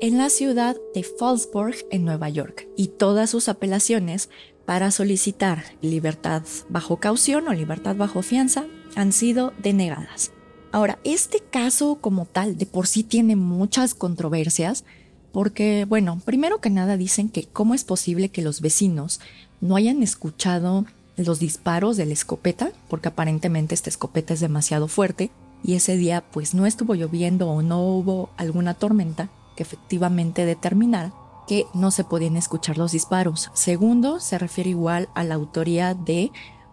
en 0.00 0.18
la 0.18 0.30
ciudad 0.30 0.76
de 0.94 1.02
Fallsburg, 1.02 1.74
en 1.90 2.04
Nueva 2.04 2.28
York, 2.28 2.68
y 2.76 2.88
todas 2.88 3.30
sus 3.30 3.48
apelaciones 3.48 4.28
para 4.68 4.90
solicitar 4.90 5.64
libertad 5.80 6.42
bajo 6.68 6.98
caución 6.98 7.48
o 7.48 7.54
libertad 7.54 7.96
bajo 7.96 8.20
fianza 8.20 8.66
han 8.96 9.12
sido 9.12 9.54
denegadas. 9.62 10.30
Ahora, 10.72 10.98
este 11.04 11.40
caso 11.40 11.96
como 12.02 12.26
tal 12.26 12.58
de 12.58 12.66
por 12.66 12.86
sí 12.86 13.02
tiene 13.02 13.34
muchas 13.34 13.94
controversias 13.94 14.84
porque, 15.32 15.86
bueno, 15.88 16.20
primero 16.22 16.60
que 16.60 16.68
nada 16.68 16.98
dicen 16.98 17.30
que 17.30 17.44
cómo 17.44 17.72
es 17.72 17.84
posible 17.84 18.28
que 18.28 18.42
los 18.42 18.60
vecinos 18.60 19.20
no 19.62 19.74
hayan 19.74 20.02
escuchado 20.02 20.84
los 21.16 21.40
disparos 21.40 21.96
de 21.96 22.04
la 22.04 22.12
escopeta, 22.12 22.70
porque 22.90 23.08
aparentemente 23.08 23.74
esta 23.74 23.88
escopeta 23.88 24.34
es 24.34 24.40
demasiado 24.40 24.86
fuerte, 24.86 25.30
y 25.64 25.76
ese 25.76 25.96
día 25.96 26.22
pues 26.30 26.52
no 26.52 26.66
estuvo 26.66 26.94
lloviendo 26.94 27.48
o 27.48 27.62
no 27.62 27.82
hubo 27.82 28.28
alguna 28.36 28.74
tormenta 28.74 29.30
que 29.56 29.62
efectivamente 29.62 30.44
determinara 30.44 31.14
que 31.48 31.66
no 31.74 31.90
se 31.90 32.04
podían 32.04 32.36
escuchar 32.36 32.78
los 32.78 32.92
disparos. 32.92 33.50
Segundo, 33.54 34.20
se 34.20 34.38
refiere 34.38 34.70
igual 34.70 35.08
a 35.14 35.24
la 35.24 35.34
autoría 35.34 35.94
de 35.94 36.30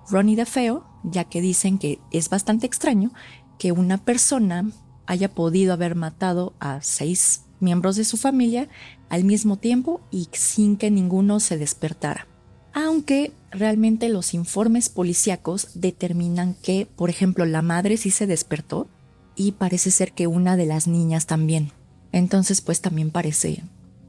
Ronnie 0.09 0.35
DeFeo, 0.35 0.85
ya 1.03 1.23
que 1.23 1.41
dicen 1.41 1.79
que 1.79 1.99
es 2.11 2.29
bastante 2.29 2.67
extraño 2.67 3.11
que 3.57 3.71
una 3.71 3.97
persona 3.97 4.69
haya 5.07 5.33
podido 5.33 5.73
haber 5.73 5.95
matado 5.95 6.53
a 6.59 6.81
seis 6.81 7.45
miembros 7.59 7.95
de 7.95 8.03
su 8.05 8.17
familia 8.17 8.69
al 9.09 9.23
mismo 9.23 9.57
tiempo 9.57 10.01
y 10.11 10.27
sin 10.33 10.77
que 10.77 10.91
ninguno 10.91 11.39
se 11.39 11.57
despertara 11.57 12.27
aunque 12.75 13.31
realmente 13.51 14.09
los 14.09 14.33
informes 14.33 14.89
policíacos 14.89 15.69
determinan 15.75 16.55
que, 16.61 16.85
por 16.85 17.09
ejemplo, 17.09 17.45
la 17.45 17.61
madre 17.61 17.95
sí 17.95 18.11
se 18.11 18.27
despertó 18.27 18.89
y 19.33 19.53
parece 19.53 19.91
ser 19.91 20.11
que 20.11 20.27
una 20.27 20.57
de 20.57 20.65
las 20.65 20.85
niñas 20.85 21.25
también. 21.25 21.71
Entonces, 22.11 22.59
pues 22.59 22.81
también 22.81 23.11
parece 23.11 23.63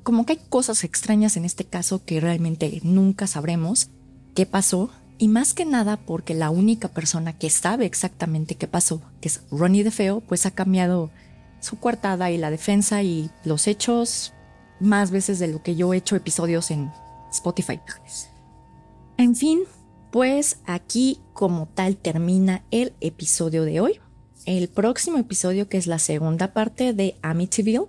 como 0.06 0.24
que 0.24 0.34
hay 0.34 0.40
cosas 0.48 0.84
extrañas 0.84 1.36
en 1.36 1.44
este 1.44 1.64
caso 1.64 2.04
que 2.04 2.20
realmente 2.20 2.80
nunca 2.84 3.26
sabremos 3.26 3.90
qué 4.36 4.46
pasó 4.46 4.88
y 5.18 5.26
más 5.26 5.52
que 5.52 5.64
nada 5.64 5.96
porque 5.96 6.32
la 6.32 6.48
única 6.48 6.86
persona 6.86 7.36
que 7.36 7.50
sabe 7.50 7.86
exactamente 7.86 8.54
qué 8.54 8.68
pasó, 8.68 9.02
que 9.20 9.26
es 9.26 9.42
Ronnie 9.50 9.82
DeFeo, 9.82 10.20
pues 10.20 10.46
ha 10.46 10.52
cambiado 10.52 11.10
su 11.58 11.80
coartada 11.80 12.30
y 12.30 12.38
la 12.38 12.52
defensa 12.52 13.02
y 13.02 13.32
los 13.44 13.66
hechos 13.66 14.32
más 14.78 15.10
veces 15.10 15.40
de 15.40 15.48
lo 15.48 15.60
que 15.64 15.74
yo 15.74 15.92
he 15.92 15.96
hecho 15.96 16.14
episodios 16.14 16.70
en 16.70 16.92
Spotify. 17.32 17.80
En 19.16 19.34
fin, 19.34 19.62
pues 20.12 20.60
aquí 20.66 21.18
como 21.32 21.66
tal 21.66 21.96
termina 21.96 22.62
el 22.70 22.92
episodio 23.00 23.64
de 23.64 23.80
hoy. 23.80 23.98
El 24.44 24.68
próximo 24.68 25.18
episodio, 25.18 25.68
que 25.68 25.78
es 25.78 25.88
la 25.88 25.98
segunda 25.98 26.52
parte 26.52 26.92
de 26.92 27.16
Amityville, 27.22 27.88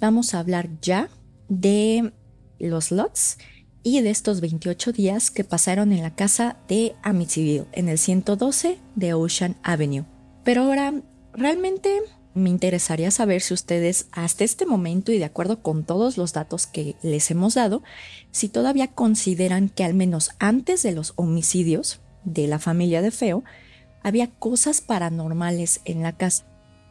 vamos 0.00 0.34
a 0.34 0.40
hablar 0.40 0.68
ya 0.80 1.08
de 1.48 2.12
los 2.58 2.90
lots 2.90 3.38
y 3.82 4.00
de 4.00 4.10
estos 4.10 4.40
28 4.40 4.92
días 4.92 5.30
que 5.30 5.44
pasaron 5.44 5.92
en 5.92 6.02
la 6.02 6.14
casa 6.14 6.56
de 6.68 6.94
Amityville, 7.02 7.66
en 7.72 7.88
el 7.88 7.98
112 7.98 8.78
de 8.94 9.14
Ocean 9.14 9.56
Avenue. 9.62 10.04
Pero 10.44 10.62
ahora, 10.62 10.94
realmente 11.32 12.00
me 12.34 12.50
interesaría 12.50 13.10
saber 13.10 13.42
si 13.42 13.54
ustedes 13.54 14.06
hasta 14.12 14.44
este 14.44 14.66
momento 14.66 15.12
y 15.12 15.18
de 15.18 15.24
acuerdo 15.24 15.62
con 15.62 15.84
todos 15.84 16.16
los 16.16 16.32
datos 16.32 16.66
que 16.66 16.96
les 17.02 17.30
hemos 17.30 17.54
dado, 17.54 17.82
si 18.30 18.48
todavía 18.48 18.88
consideran 18.88 19.68
que 19.68 19.84
al 19.84 19.94
menos 19.94 20.30
antes 20.38 20.82
de 20.82 20.92
los 20.92 21.12
homicidios 21.16 22.00
de 22.24 22.46
la 22.46 22.58
familia 22.58 23.02
de 23.02 23.10
Feo, 23.10 23.44
había 24.02 24.28
cosas 24.28 24.80
paranormales 24.80 25.80
en 25.84 26.02
la 26.02 26.12
casa. 26.16 26.46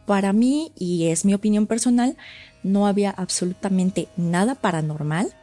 Para 0.06 0.34
mí, 0.34 0.72
y 0.76 1.08
es 1.08 1.26
mi 1.26 1.34
opinión 1.34 1.68
personal, 1.68 2.18
no 2.64 2.88
había 2.88 3.12
absolutamente 3.12 4.08
nada 4.18 4.56
paranormal, 4.56 5.34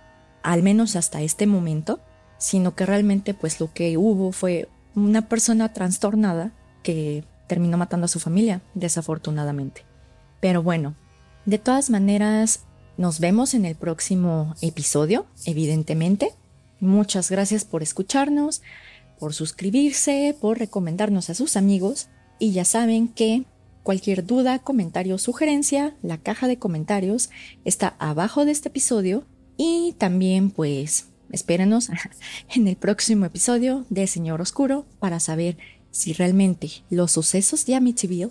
al 0.42 0.62
menos 0.62 0.96
hasta 0.96 1.22
este 1.22 1.46
momento, 1.46 2.00
sino 2.38 2.74
que 2.74 2.86
realmente 2.86 3.34
pues 3.34 3.60
lo 3.60 3.72
que 3.72 3.96
hubo 3.96 4.32
fue 4.32 4.68
una 4.94 5.28
persona 5.28 5.72
trastornada 5.72 6.52
que 6.82 7.24
terminó 7.46 7.76
matando 7.76 8.04
a 8.04 8.08
su 8.08 8.20
familia, 8.20 8.62
desafortunadamente. 8.74 9.84
Pero 10.40 10.62
bueno, 10.62 10.94
de 11.46 11.58
todas 11.58 11.90
maneras, 11.90 12.60
nos 12.96 13.20
vemos 13.20 13.54
en 13.54 13.64
el 13.64 13.74
próximo 13.74 14.54
episodio, 14.60 15.26
evidentemente. 15.46 16.32
Muchas 16.80 17.30
gracias 17.30 17.64
por 17.64 17.82
escucharnos, 17.82 18.62
por 19.18 19.34
suscribirse, 19.34 20.36
por 20.40 20.58
recomendarnos 20.58 21.30
a 21.30 21.34
sus 21.34 21.56
amigos 21.56 22.08
y 22.38 22.52
ya 22.52 22.64
saben 22.64 23.08
que 23.08 23.44
cualquier 23.88 24.26
duda, 24.26 24.58
comentario 24.58 25.14
o 25.14 25.18
sugerencia, 25.18 25.96
la 26.02 26.18
caja 26.18 26.46
de 26.46 26.58
comentarios 26.58 27.30
está 27.64 27.96
abajo 27.98 28.44
de 28.44 28.50
este 28.50 28.68
episodio 28.68 29.24
y 29.56 29.94
también 29.96 30.50
pues 30.50 31.08
espérenos 31.32 31.88
en 32.54 32.68
el 32.68 32.76
próximo 32.76 33.24
episodio 33.24 33.86
de 33.88 34.06
Señor 34.06 34.42
Oscuro 34.42 34.84
para 34.98 35.20
saber 35.20 35.56
si 35.90 36.12
realmente 36.12 36.68
los 36.90 37.12
sucesos 37.12 37.64
de 37.64 37.76
Amityville 37.76 38.28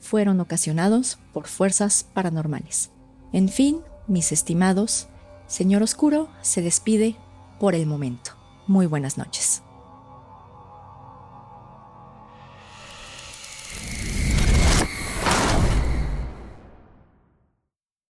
fueron 0.00 0.40
ocasionados 0.40 1.20
por 1.32 1.46
fuerzas 1.46 2.08
paranormales. 2.12 2.90
En 3.32 3.48
fin, 3.48 3.82
mis 4.08 4.32
estimados, 4.32 5.06
Señor 5.46 5.84
Oscuro 5.84 6.30
se 6.42 6.62
despide 6.62 7.14
por 7.60 7.76
el 7.76 7.86
momento. 7.86 8.32
Muy 8.66 8.86
buenas 8.86 9.18
noches. 9.18 9.62